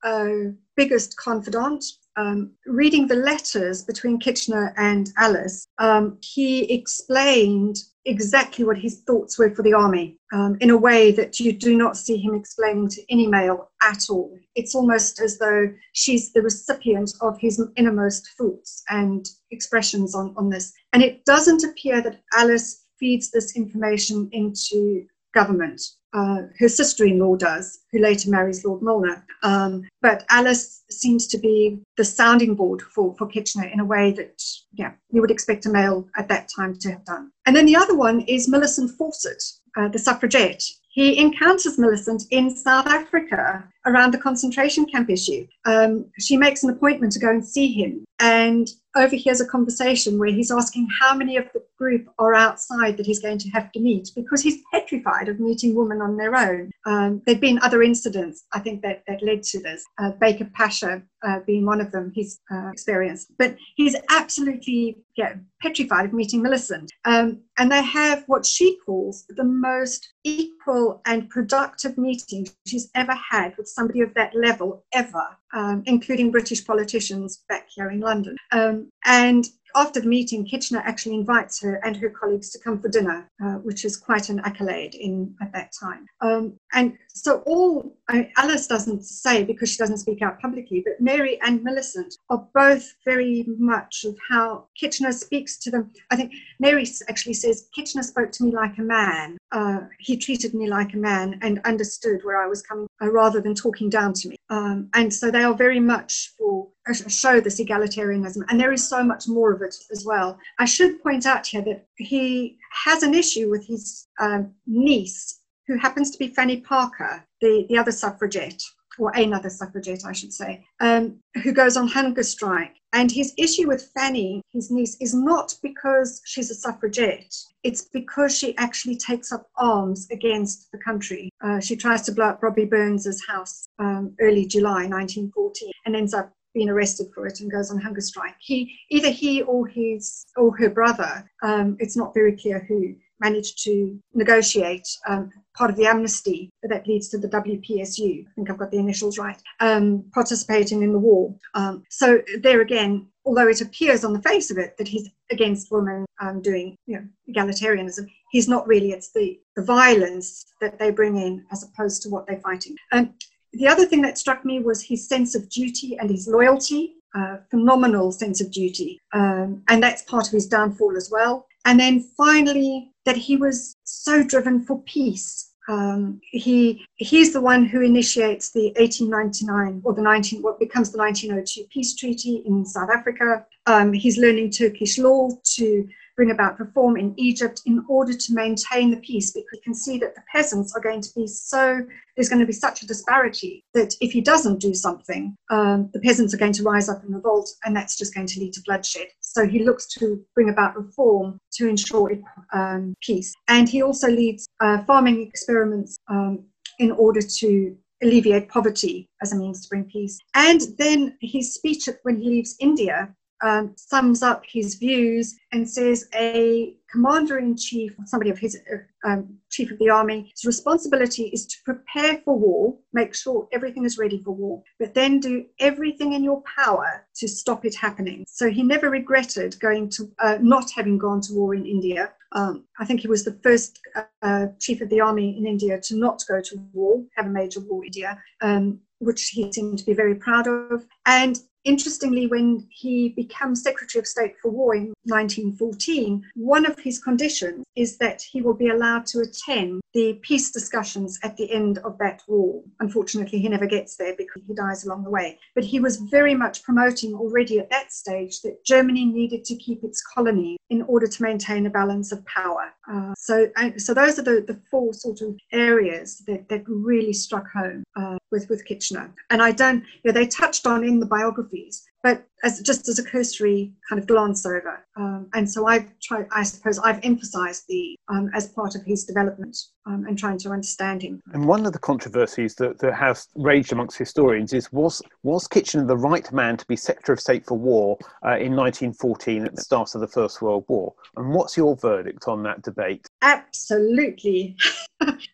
[0.04, 1.84] uh, biggest confidant
[2.18, 9.38] um, reading the letters between Kitchener and Alice, um, he explained exactly what his thoughts
[9.38, 12.88] were for the army um, in a way that you do not see him explaining
[12.90, 14.36] to any male at all.
[14.56, 20.50] It's almost as though she's the recipient of his innermost thoughts and expressions on, on
[20.50, 20.74] this.
[20.94, 25.82] And it doesn't appear that Alice feeds this information into government
[26.18, 29.24] uh, her sister-in-law does, who later marries Lord Milner.
[29.44, 34.12] Um, but Alice seems to be the sounding board for, for Kitchener in a way
[34.14, 34.42] that,
[34.74, 37.32] yeah, you would expect a male at that time to have done.
[37.46, 39.44] And then the other one is Millicent Fawcett,
[39.78, 40.64] uh, the suffragette.
[40.90, 45.46] He encounters Millicent in South Africa around the concentration camp issue.
[45.66, 50.30] Um, she makes an appointment to go and see him and overhears a conversation where
[50.30, 53.80] he's asking how many of the group are outside that he's going to have to
[53.80, 56.72] meet because he's petrified of meeting women on their own.
[56.86, 59.86] Um, there have been other incidents, I think, that, that led to this.
[59.98, 63.32] Uh, Baker Pasha uh, being one of them, he's uh, experienced.
[63.38, 66.92] But he's absolutely yeah, petrified of meeting Millicent.
[67.06, 73.16] Um, and they have what she calls the most equal and productive meeting she's ever
[73.30, 78.38] had with somebody of that level ever, um, including British politicians back here in London.
[78.52, 79.46] Um, and
[79.78, 83.56] after the meeting, Kitchener actually invites her and her colleagues to come for dinner, uh,
[83.68, 86.08] which is quite an accolade in at that time.
[86.22, 91.00] Um, and so all I Alice doesn't say because she doesn't speak out publicly, but
[91.00, 95.92] Mary and Millicent are both very much of how Kitchener speaks to them.
[96.12, 99.38] I think Mary actually says Kitchener spoke to me like a man.
[99.52, 103.42] Uh, he treated me like a man and understood where I was coming, uh, rather
[103.42, 104.38] than talking down to me.
[104.50, 109.04] Um, and so they are very much for show this egalitarianism, and there is so
[109.04, 110.38] much more of it as well.
[110.60, 115.78] I should point out here that he has an issue with his um, niece, who
[115.78, 118.62] happens to be Fanny Parker, the, the other suffragette,
[118.98, 122.76] or another suffragette, I should say, um, who goes on hunger strike.
[122.94, 127.36] And his issue with Fanny, his niece, is not because she's a suffragette.
[127.64, 131.30] It's because she actually takes up arms against the country.
[131.44, 136.14] Uh, she tries to blow up Robbie Burns's house um, early July 1914 and ends
[136.14, 138.36] up been arrested for it and goes on hunger strike.
[138.40, 143.64] He, either he or his or her brother, um, it's not very clear who, managed
[143.64, 148.26] to negotiate um, part of the amnesty that leads to the WPSU.
[148.26, 149.42] I think I've got the initials right.
[149.60, 151.34] Um, participating in the war.
[151.56, 155.72] Um, so there again, although it appears on the face of it that he's against
[155.72, 158.92] women um, doing you know, egalitarianism, he's not really.
[158.92, 162.76] It's the, the violence that they bring in as opposed to what they're fighting.
[162.92, 163.14] Um,
[163.58, 167.38] the other thing that struck me was his sense of duty and his loyalty, uh,
[167.50, 169.00] phenomenal sense of duty.
[169.14, 171.48] Um, and that's part of his downfall as well.
[171.66, 175.47] And then finally, that he was so driven for peace.
[175.68, 180.98] Um, he he's the one who initiates the 1899 or the 19 what becomes the
[180.98, 183.46] 1902 peace treaty in South Africa.
[183.66, 188.90] Um, he's learning Turkish law to bring about reform in Egypt in order to maintain
[188.90, 191.80] the peace because you can see that the peasants are going to be so,
[192.16, 196.00] there's going to be such a disparity that if he doesn't do something, um, the
[196.00, 198.62] peasants are going to rise up in revolt and that's just going to lead to
[198.66, 199.08] bloodshed.
[199.38, 202.10] So he looks to bring about reform to ensure
[202.54, 203.32] um, peace.
[203.48, 206.46] And he also leads uh, farming experiments um,
[206.80, 210.18] in order to alleviate poverty as a means to bring peace.
[210.34, 216.08] And then his speech when he leaves India um, sums up his views and says
[216.16, 221.26] a commander in chief, somebody of his uh, um, chief of the army, his responsibility
[221.28, 225.46] is to prepare for war, make sure everything is ready for war, but then do
[225.60, 228.24] everything in your power to stop it happening.
[228.28, 232.14] So he never regretted going to uh, not having gone to war in India.
[232.34, 233.80] Um, I think he was the first
[234.22, 237.60] uh, chief of the army in India to not go to war, have a major
[237.62, 238.22] war in India.
[238.42, 240.86] Um, which he seemed to be very proud of.
[241.06, 246.98] And Interestingly, when he becomes Secretary of State for War in 1914, one of his
[246.98, 251.80] conditions is that he will be allowed to attend the peace discussions at the end
[251.80, 252.64] of that war.
[252.80, 255.38] Unfortunately, he never gets there because he dies along the way.
[255.56, 259.84] But he was very much promoting already at that stage that Germany needed to keep
[259.84, 262.72] its colony in order to maintain a balance of power.
[262.92, 267.46] Uh, so, so those are the, the four sort of areas that, that really struck
[267.52, 269.14] home uh, with, with Kitchener.
[269.30, 273.00] And I don't, you know, they touched on in the biographies but as just as
[273.00, 274.86] a cursory kind of glance over.
[274.96, 279.06] Um, and so I've tried, I suppose I've emphasized the um, as part of his
[279.06, 281.20] development um, and trying to understand him.
[281.34, 285.86] And one of the controversies that, that has raged amongst historians is was, was Kitchener
[285.86, 289.62] the right man to be Secretary of State for War uh, in 1914 at the
[289.62, 290.94] start of the First World War?
[291.16, 293.08] And what's your verdict on that debate?
[293.22, 294.56] Absolutely.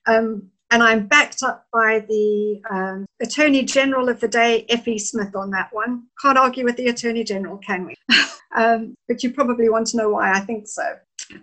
[0.05, 4.97] Um, and I'm backed up by the um, Attorney General of the day, F.E.
[4.97, 6.07] Smith, on that one.
[6.19, 7.95] Can't argue with the Attorney General, can we?
[8.55, 10.95] um, but you probably want to know why I think so.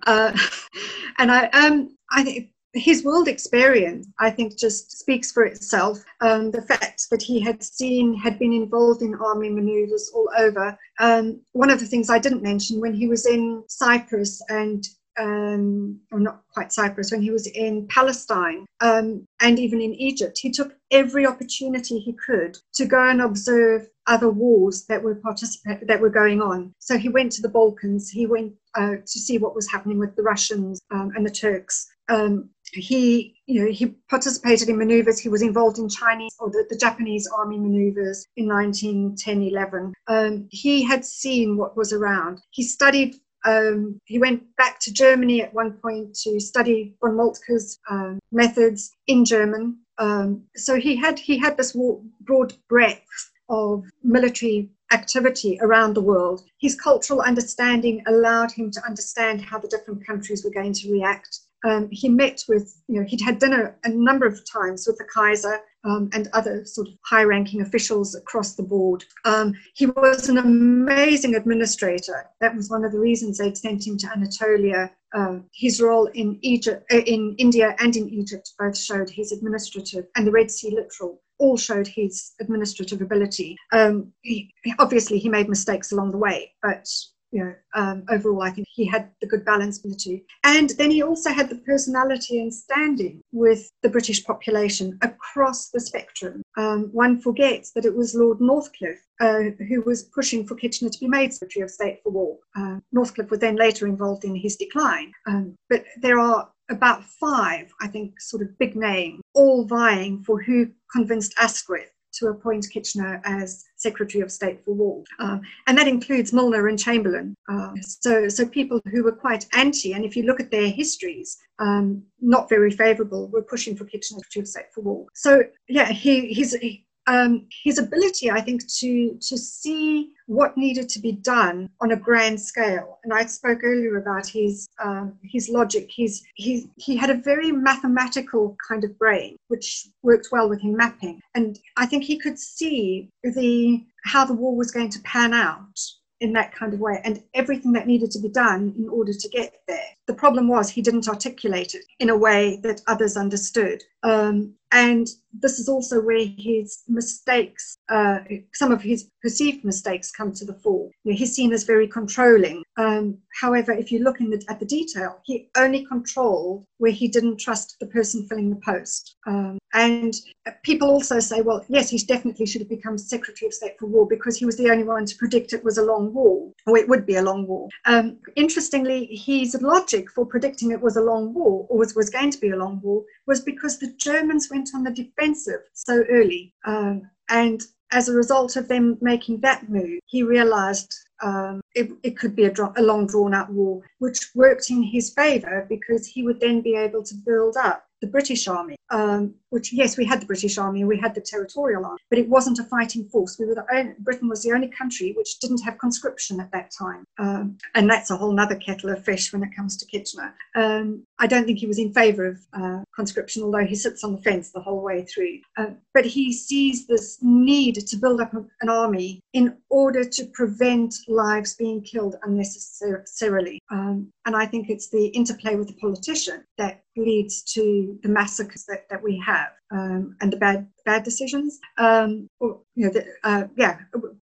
[0.05, 0.37] Uh,
[1.18, 6.05] and I, um, I think his world experience, I think, just speaks for itself.
[6.20, 10.76] Um, the fact that he had seen, had been involved in army maneuvers all over.
[10.99, 14.85] Um, one of the things I didn't mention when he was in Cyprus and
[15.21, 20.39] um, or not quite Cyprus, when he was in Palestine um, and even in Egypt,
[20.39, 25.87] he took every opportunity he could to go and observe other wars that were participate
[25.87, 26.73] that were going on.
[26.79, 28.11] So he went to the Balkans.
[28.11, 31.87] He went uh, to see what was happening with the Russians um, and the Turks.
[32.09, 35.18] Um, he, you know, he participated in maneuvers.
[35.18, 39.93] He was involved in Chinese or the, the Japanese army maneuvers in 1910, 11.
[40.09, 42.41] Um, he had seen what was around.
[42.51, 47.78] He studied um, he went back to Germany at one point to study von Moltke's
[47.91, 49.78] um, methods in German.
[49.99, 51.76] Um, so he had he had this
[52.20, 56.43] broad breadth of military activity around the world.
[56.61, 61.41] His cultural understanding allowed him to understand how the different countries were going to react.
[61.64, 65.05] Um, he met with, you know, he'd had dinner a number of times with the
[65.05, 69.05] Kaiser um, and other sort of high ranking officials across the board.
[69.24, 72.28] Um, he was an amazing administrator.
[72.41, 74.91] That was one of the reasons they'd sent him to Anatolia.
[75.12, 80.07] Uh, his role in Egypt, uh, in India and in Egypt both showed his administrative,
[80.16, 83.57] and the Red Sea Littoral all showed his administrative ability.
[83.72, 86.87] Um, he, obviously, he made mistakes along the way, but
[87.33, 90.20] you know, um, overall, I think he had the good balance between the two.
[90.45, 95.81] And then he also had the personality and standing with the British population across the
[95.81, 96.43] spectrum.
[96.57, 100.99] Um, one forgets that it was Lord Northcliffe uh, who was pushing for Kitchener to
[100.99, 102.39] be made Secretary of State for War.
[102.57, 105.12] Uh, Northcliffe was then later involved in his decline.
[105.26, 110.41] Um, but there are about five, I think, sort of big names, all vying for
[110.41, 115.05] who convinced Asquith to appoint Kitchener as Secretary of State for War.
[115.19, 117.35] Uh, and that includes Milner and Chamberlain.
[117.49, 121.39] Uh, so, so people who were quite anti, and if you look at their histories,
[121.59, 125.07] um, not very favourable, were pushing for Kitchener Secretary of State for War.
[125.15, 130.89] So, yeah, he, he's, he, um, his ability, I think, to to see what needed
[130.91, 132.99] to be done on a grand scale.
[133.03, 135.91] And I spoke earlier about his um, his logic.
[135.95, 140.77] His he he had a very mathematical kind of brain, which worked well with him
[140.77, 141.21] mapping.
[141.35, 145.79] And I think he could see the how the war was going to pan out
[146.21, 149.29] in that kind of way and everything that needed to be done in order to
[149.31, 149.79] get there.
[150.07, 153.83] The problem was he didn't articulate it in a way that others understood.
[154.03, 158.20] Um, and this is also where his mistakes uh,
[158.55, 160.91] some of his perceived mistakes come to the fore.
[161.05, 162.62] You know, he's seen as very controlling.
[162.76, 167.38] Um, however, if you look the, at the detail, he only controlled where he didn't
[167.38, 169.16] trust the person filling the post.
[169.26, 170.14] Um, and
[170.62, 174.07] people also say, well, yes, he definitely should have become Secretary of State for War
[174.07, 176.88] because he was the only one to predict it was a long war, or it
[176.88, 177.68] would be a long war.
[177.86, 182.30] Um, interestingly, his logic for predicting it was a long war, or was, was going
[182.30, 186.55] to be a long war, was because the Germans went on the defensive so early.
[186.64, 187.62] Um, and
[187.93, 192.45] as a result of them making that move, he realized um, it, it, could be
[192.45, 196.61] a, a long drawn out war, which worked in his favor because he would then
[196.61, 200.59] be able to build up the British Army, um, which yes, we had the British
[200.59, 203.39] Army, we had the Territorial Army, but it wasn't a fighting force.
[203.39, 206.71] We were the only, Britain was the only country which didn't have conscription at that
[206.77, 210.35] time, um, and that's a whole other kettle of fish when it comes to Kitchener.
[210.55, 214.13] Um, I don't think he was in favour of uh, conscription, although he sits on
[214.13, 215.41] the fence the whole way through.
[215.57, 220.95] Uh, but he sees this need to build up an army in order to prevent
[221.09, 223.61] lives being killed unnecessarily.
[223.71, 228.65] Um, and I think it's the interplay with the politician that leads to the massacres
[228.69, 229.39] that, that we have
[229.70, 231.59] um, and the bad bad decisions.
[231.78, 233.78] Um, or, you know, the, uh, yeah,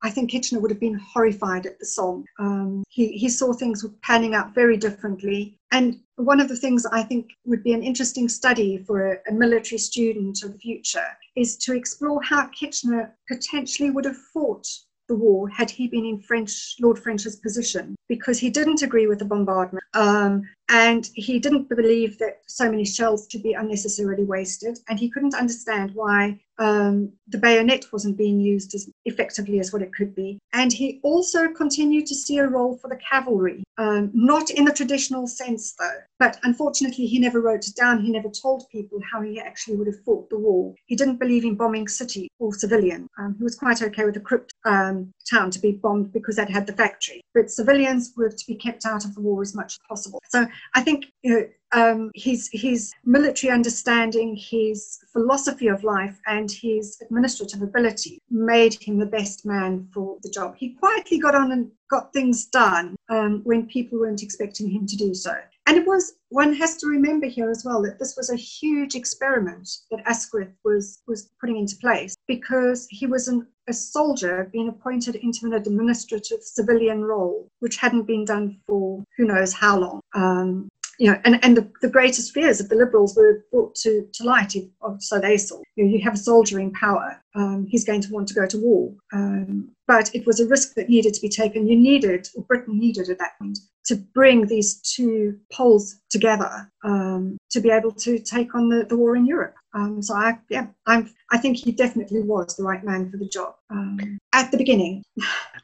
[0.02, 2.26] I think Kitchener would have been horrified at the song.
[2.40, 5.58] Um, he, he saw things panning out very differently.
[5.72, 9.34] And one of the things I think would be an interesting study for a, a
[9.34, 11.06] military student of the future
[11.36, 14.68] is to explore how Kitchener potentially would have fought
[15.10, 19.20] the war had he been in French Lord French's position because he didn't agree with
[19.20, 19.84] the bombardment.
[19.94, 24.78] Um, and he didn't believe that so many shells should be unnecessarily wasted.
[24.88, 29.82] And he couldn't understand why um, the bayonet wasn't being used as effectively as what
[29.82, 30.40] it could be.
[30.54, 34.74] And he also continued to see a role for the cavalry, um, not in the
[34.74, 36.00] traditional sense though.
[36.20, 38.04] But unfortunately, he never wrote it down.
[38.04, 40.76] He never told people how he actually would have fought the war.
[40.86, 43.08] He didn't believe in bombing city or civilian.
[43.18, 46.50] Um, he was quite okay with a crypt um, town to be bombed because that
[46.50, 47.22] had the factory.
[47.34, 50.20] But civilians were to be kept out of the war as much as possible.
[50.30, 50.46] So
[50.76, 56.98] I think you know, um, his his military understanding, his philosophy of life, and his
[57.02, 60.56] administrative ability made him the best man for the job.
[60.58, 64.96] He quietly got on and got things done um, when people weren't expecting him to
[64.96, 65.34] do so.
[65.68, 68.96] And it was one has to remember here as well that this was a huge
[68.96, 74.70] experiment that Asquith was was putting into place because he was an, a soldier being
[74.70, 80.02] appointed into an administrative civilian role, which hadn't been done for who knows how long.
[80.16, 84.06] Um, you know, and, and the, the greatest fears of the liberals were brought to,
[84.14, 84.54] to light,
[85.00, 85.62] so they saw.
[85.78, 88.46] You, know, you have a soldier in power, um, he's going to want to go
[88.46, 88.94] to war.
[89.14, 91.68] Um, but it was a risk that needed to be taken.
[91.68, 97.38] You needed, or Britain needed at that point, to bring these two poles together um,
[97.52, 99.56] to be able to take on the, the war in Europe.
[99.74, 103.28] Um, so I, yeah, I'm, I think he definitely was the right man for the
[103.28, 105.04] job um, at the beginning.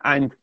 [0.03, 0.33] And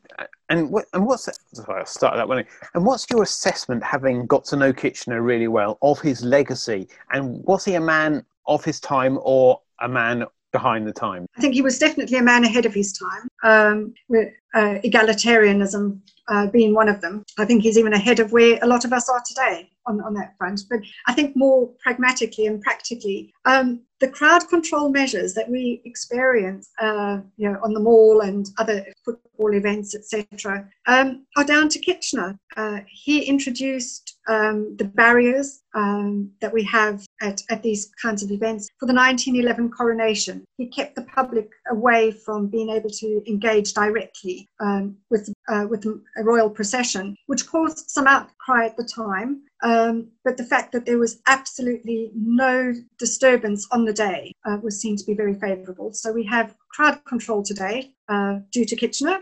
[0.49, 2.45] and what and what's sorry, I'll start that one.
[2.75, 6.89] And what's your assessment, having got to know Kitchener really well, of his legacy?
[7.13, 11.27] And was he a man of his time or a man behind the time?
[11.37, 13.29] I think he was definitely a man ahead of his time.
[13.43, 17.25] Um, with uh, egalitarianism uh, being one of them.
[17.39, 20.15] I think he's even ahead of where a lot of us are today on, on
[20.15, 20.63] that front.
[20.69, 26.71] But I think more pragmatically and practically, um, the crowd control measures that we experience,
[26.81, 31.79] uh, you know, on the mall and other football events, etc., um, are down to
[31.79, 32.37] Kitchener.
[32.57, 38.33] Uh, he introduced um, the barriers um, that we have at, at these kinds of
[38.33, 40.45] events for the 1911 coronation.
[40.57, 45.85] He kept the public away from being able to engage directly um, with uh, with
[45.85, 49.43] a royal procession, which caused some outcry at the time.
[49.63, 54.81] Um, but the fact that there was absolutely no disturbance on the day uh, was
[54.81, 55.93] seen to be very favourable.
[55.93, 59.19] So we have crowd control today uh, due to Kitchener,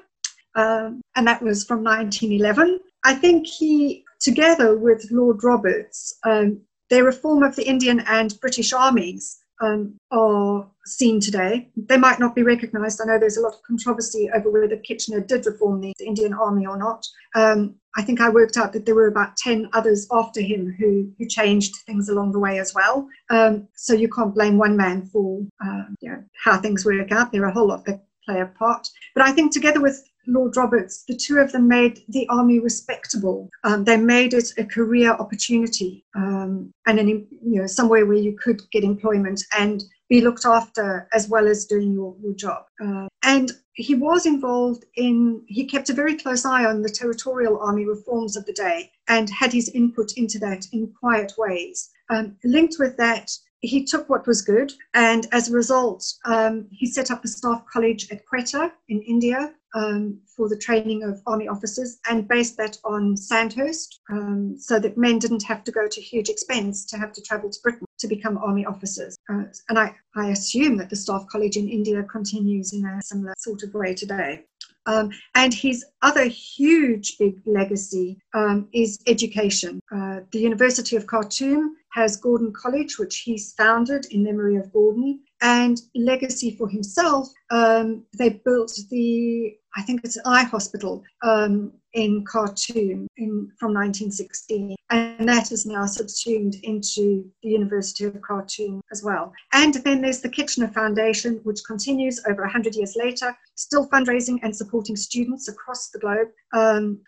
[0.55, 2.79] um, and that was from 1911.
[3.05, 6.61] I think he, together with Lord Roberts, um,
[6.91, 11.69] their reform of the Indian and British armies um, are seen today.
[11.77, 13.01] They might not be recognised.
[13.01, 16.67] I know there's a lot of controversy over whether Kitchener did reform the Indian Army
[16.67, 17.07] or not.
[17.35, 21.11] Um, I think I worked out that there were about 10 others after him who,
[21.19, 23.09] who changed things along the way as well.
[23.31, 27.33] Um, so you can't blame one man for uh, you know, how things work out.
[27.33, 28.89] There are a whole lot that play a part.
[29.15, 33.51] But I think together with Lord Roberts, the two of them made the army respectable.
[33.65, 38.37] Um, they made it a career opportunity um, and an, you know somewhere where you
[38.37, 42.65] could get employment and be looked after as well as doing your, your job.
[42.85, 47.59] Uh, and he was involved in, he kept a very close eye on the territorial
[47.61, 51.91] army reforms of the day and had his input into that in quiet ways.
[52.11, 56.87] Um, linked with that, he took what was good, and as a result, um, he
[56.87, 61.49] set up a staff college at Quetta in India um, for the training of army
[61.49, 66.01] officers and based that on Sandhurst um, so that men didn't have to go to
[66.01, 69.17] huge expense to have to travel to Britain to become army officers.
[69.31, 73.35] Uh, and I, I assume that the staff college in India continues in a similar
[73.39, 74.45] sort of way today.
[74.87, 79.81] Um, and his other huge big legacy um, is education.
[79.95, 85.21] Uh, the University of Khartoum has Gordon College, which he's founded in memory of Gordon.
[85.43, 92.25] And legacy for himself, um, they built the, I think it's eye hospital um, in
[92.25, 94.77] Khartoum in, from 1916.
[94.91, 99.33] And that is now subsumed into the University of Khartoum as well.
[99.53, 104.55] And then there's the Kitchener Foundation, which continues over 100 years later, still fundraising and
[104.55, 106.29] supporting students across the globe.
[106.53, 107.01] Um,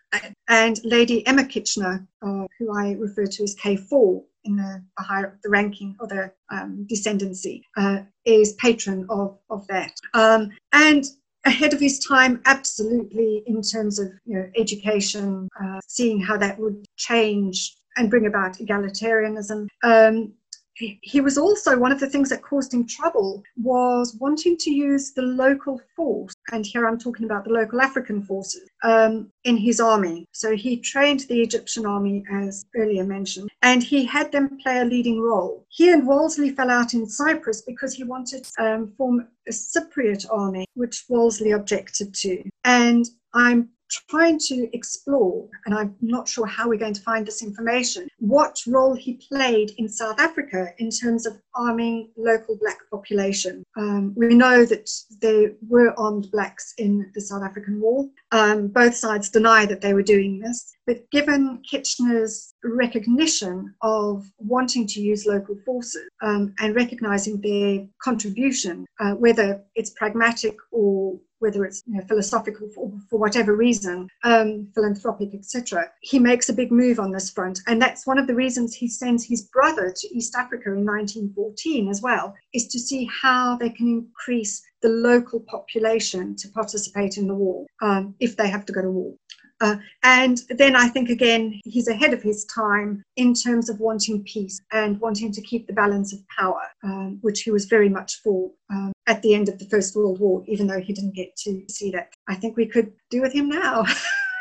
[0.49, 5.39] and Lady Emma Kitchener, uh, who I refer to as K4, in the, the, higher,
[5.45, 9.93] the ranking or the um, descendancy, uh, is patron of, of that.
[10.15, 11.05] Um, and
[11.45, 16.59] ahead of his time, absolutely, in terms of you know, education, uh, seeing how that
[16.59, 19.67] would change and bring about egalitarianism.
[19.83, 20.33] Um,
[20.75, 25.13] he was also one of the things that caused him trouble was wanting to use
[25.13, 26.35] the local force.
[26.51, 30.27] And here i'm talking about the local african forces um, in his army.
[30.33, 34.85] So he trained the egyptian army as earlier mentioned and he had them play a
[34.85, 35.65] leading role.
[35.69, 40.27] He and wolseley fell out in cyprus because he wanted to um, form a cypriot
[40.31, 42.43] army which wolseley objected to.
[42.65, 43.71] And I'm
[44.09, 48.61] trying to explore, and I'm not sure how we're going to find this information, what
[48.67, 53.65] role he played in South Africa in terms of arming local black population.
[53.77, 54.91] Um, we know that
[55.21, 58.09] there were armed blacks in the South African War.
[58.31, 64.87] Um, both sides deny that they were doing this, but given Kitchener's recognition of wanting
[64.89, 71.65] to use local forces um, and recognizing their contribution, uh, whether it's pragmatic or whether
[71.65, 75.91] it's you know, philosophical for, for, whatever reason, um, philanthropic, etc.
[76.01, 78.89] He makes a big move on this front, and that's one of the reasons he
[78.89, 83.71] sends his brother to East Africa in 1914 as well, is to see how they
[83.71, 88.73] can increase the local population to participate in the war um, if they have to
[88.73, 89.15] go to war.
[89.63, 94.25] Uh, and then I think again, he's ahead of his time in terms of wanting
[94.25, 98.21] peace and wanting to keep the balance of power, um, which he was very much
[98.23, 101.37] for um, at the end of the First World War, even though he didn't get
[101.45, 102.13] to see that.
[102.29, 103.85] I think we could do with him now.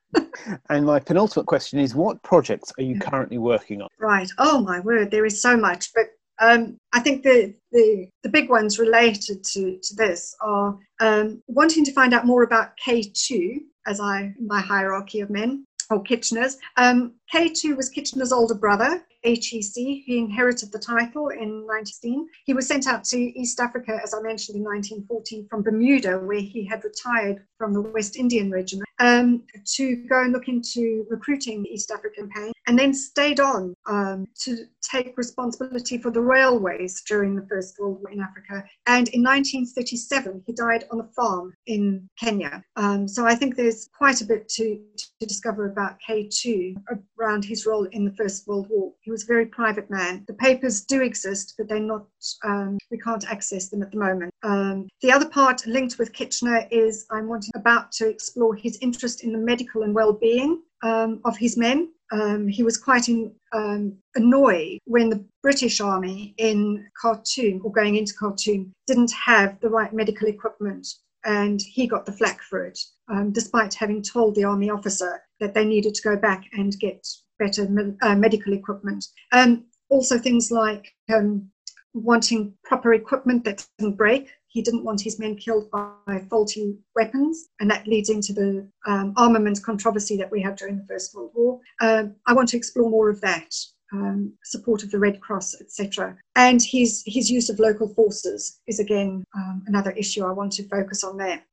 [0.70, 3.90] and my penultimate question is what projects are you currently working on?
[4.00, 4.30] Right.
[4.40, 5.94] Oh, my word, there is so much.
[5.94, 6.06] But
[6.42, 11.86] um, I think the, the, the big ones related to, to this are um, wanting
[11.86, 16.58] to find out more about K2, as I my hierarchy of men or Kitchener's.
[16.78, 19.06] Um, K2 was Kitchener's older brother.
[19.24, 19.74] HEC.
[19.76, 22.28] He inherited the title in 1916.
[22.46, 26.40] He was sent out to East Africa, as I mentioned, in 1914 from Bermuda, where
[26.40, 29.44] he had retired from the West Indian Regiment, um,
[29.76, 34.28] to go and look into recruiting the East African campaign, and then stayed on um,
[34.40, 38.64] to take responsibility for the railways during the First World War in Africa.
[38.88, 42.64] And in 1937, he died on a farm in Kenya.
[42.76, 46.76] Um, so I think there's quite a bit to, to discover about K2
[47.22, 48.92] around his role in the First World War.
[49.02, 50.24] He was a very private man.
[50.28, 52.08] The papers do exist, but they're not,
[52.44, 54.34] um, we can't access them at the moment.
[54.44, 59.24] Um, the other part linked with Kitchener is I'm wanting about to explore his interest
[59.24, 61.92] in the medical and well-being um, of his men.
[62.12, 67.96] Um, he was quite in, um, annoyed when the British Army in Khartoum or going
[67.96, 70.88] into Khartoum didn't have the right medical equipment
[71.26, 75.54] and he got the flak for it, um, despite having told the army officer that
[75.54, 77.08] they needed to go back and get
[77.40, 77.68] better
[78.02, 79.06] uh, medical equipment.
[79.32, 81.50] Um, also, things like um,
[81.94, 84.30] wanting proper equipment that doesn't break.
[84.48, 89.14] He didn't want his men killed by faulty weapons, and that leads into the um,
[89.16, 91.60] armament controversy that we had during the First World War.
[91.80, 93.54] Um, I want to explore more of that.
[93.94, 96.16] Um, support of the Red Cross, etc.
[96.36, 100.68] And his his use of local forces is again um, another issue I want to
[100.70, 101.44] focus on there.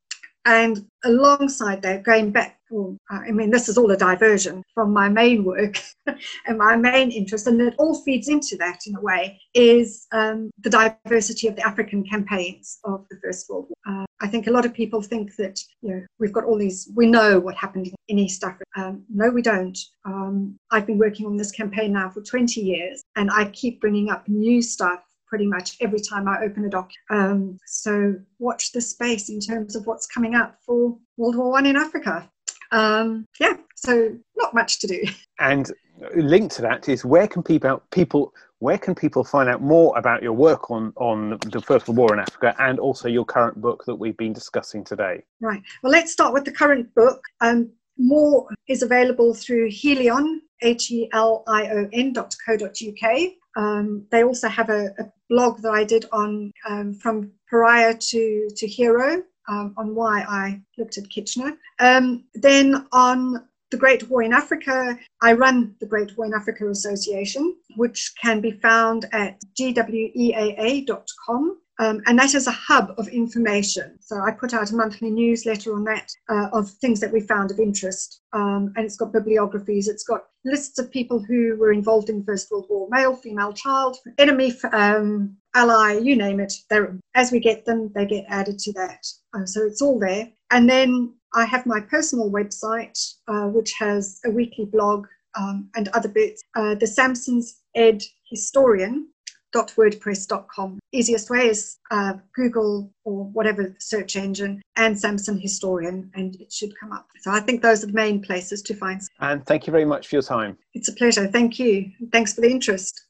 [0.44, 5.08] And alongside that, going back, well, I mean, this is all a diversion from my
[5.08, 5.78] main work
[6.46, 10.50] and my main interest, and it all feeds into that in a way, is um,
[10.62, 14.02] the diversity of the African campaigns of the First World War.
[14.02, 16.90] Uh, I think a lot of people think that you know we've got all these,
[16.94, 18.64] we know what happened in East Africa.
[18.76, 19.78] Um, no, we don't.
[20.04, 24.10] Um, I've been working on this campaign now for 20 years, and I keep bringing
[24.10, 26.90] up new stuff pretty much every time I open a doc.
[27.10, 31.66] Um, so watch the space in terms of what's coming up for World War One
[31.66, 32.28] in Africa.
[32.70, 35.02] Um, yeah, so not much to do.
[35.40, 35.70] And
[36.16, 40.20] linked to that is where can people people where can people find out more about
[40.20, 43.84] your work on, on the First World War in Africa and also your current book
[43.86, 45.22] that we've been discussing today?
[45.40, 45.62] Right.
[45.82, 47.22] Well, let's start with the current book.
[47.40, 52.76] Um, more is available through Helion, H E L I O N dot co dot
[52.82, 53.32] UK.
[53.56, 58.48] Um, they also have a, a, blog that I did on um, from pariah to,
[58.56, 61.56] to hero um, on why I looked at Kitchener.
[61.80, 66.70] Um, then on the Great War in Africa, I run the Great War in Africa
[66.70, 71.58] Association, which can be found at gweaa.com.
[71.80, 73.98] Um, and that is a hub of information.
[74.00, 77.50] So I put out a monthly newsletter on that uh, of things that we found
[77.50, 78.22] of interest.
[78.32, 82.50] Um, and it's got bibliographies, it's got lists of people who were involved in First
[82.50, 86.52] World War male, female, child, enemy, um, ally, you name it.
[86.68, 89.06] They're, as we get them, they get added to that.
[89.34, 90.28] Uh, so it's all there.
[90.50, 92.98] And then I have my personal website,
[93.28, 95.06] uh, which has a weekly blog
[95.38, 96.42] um, and other bits.
[96.56, 99.08] Uh, the Samson's Ed Historian
[99.54, 100.78] wordpress.com.
[100.92, 106.78] Easiest way is uh, Google or whatever search engine and Samson Historian, and it should
[106.78, 107.06] come up.
[107.20, 109.00] So I think those are the main places to find.
[109.20, 110.56] And thank you very much for your time.
[110.74, 111.26] It's a pleasure.
[111.26, 111.90] Thank you.
[112.12, 113.04] Thanks for the interest.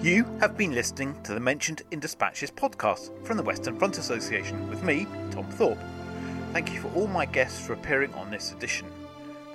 [0.00, 4.68] You have been listening to the Mentioned in Dispatches podcast from the Western Front Association
[4.70, 5.78] with me, Tom Thorpe.
[6.52, 8.86] Thank you for all my guests for appearing on this edition.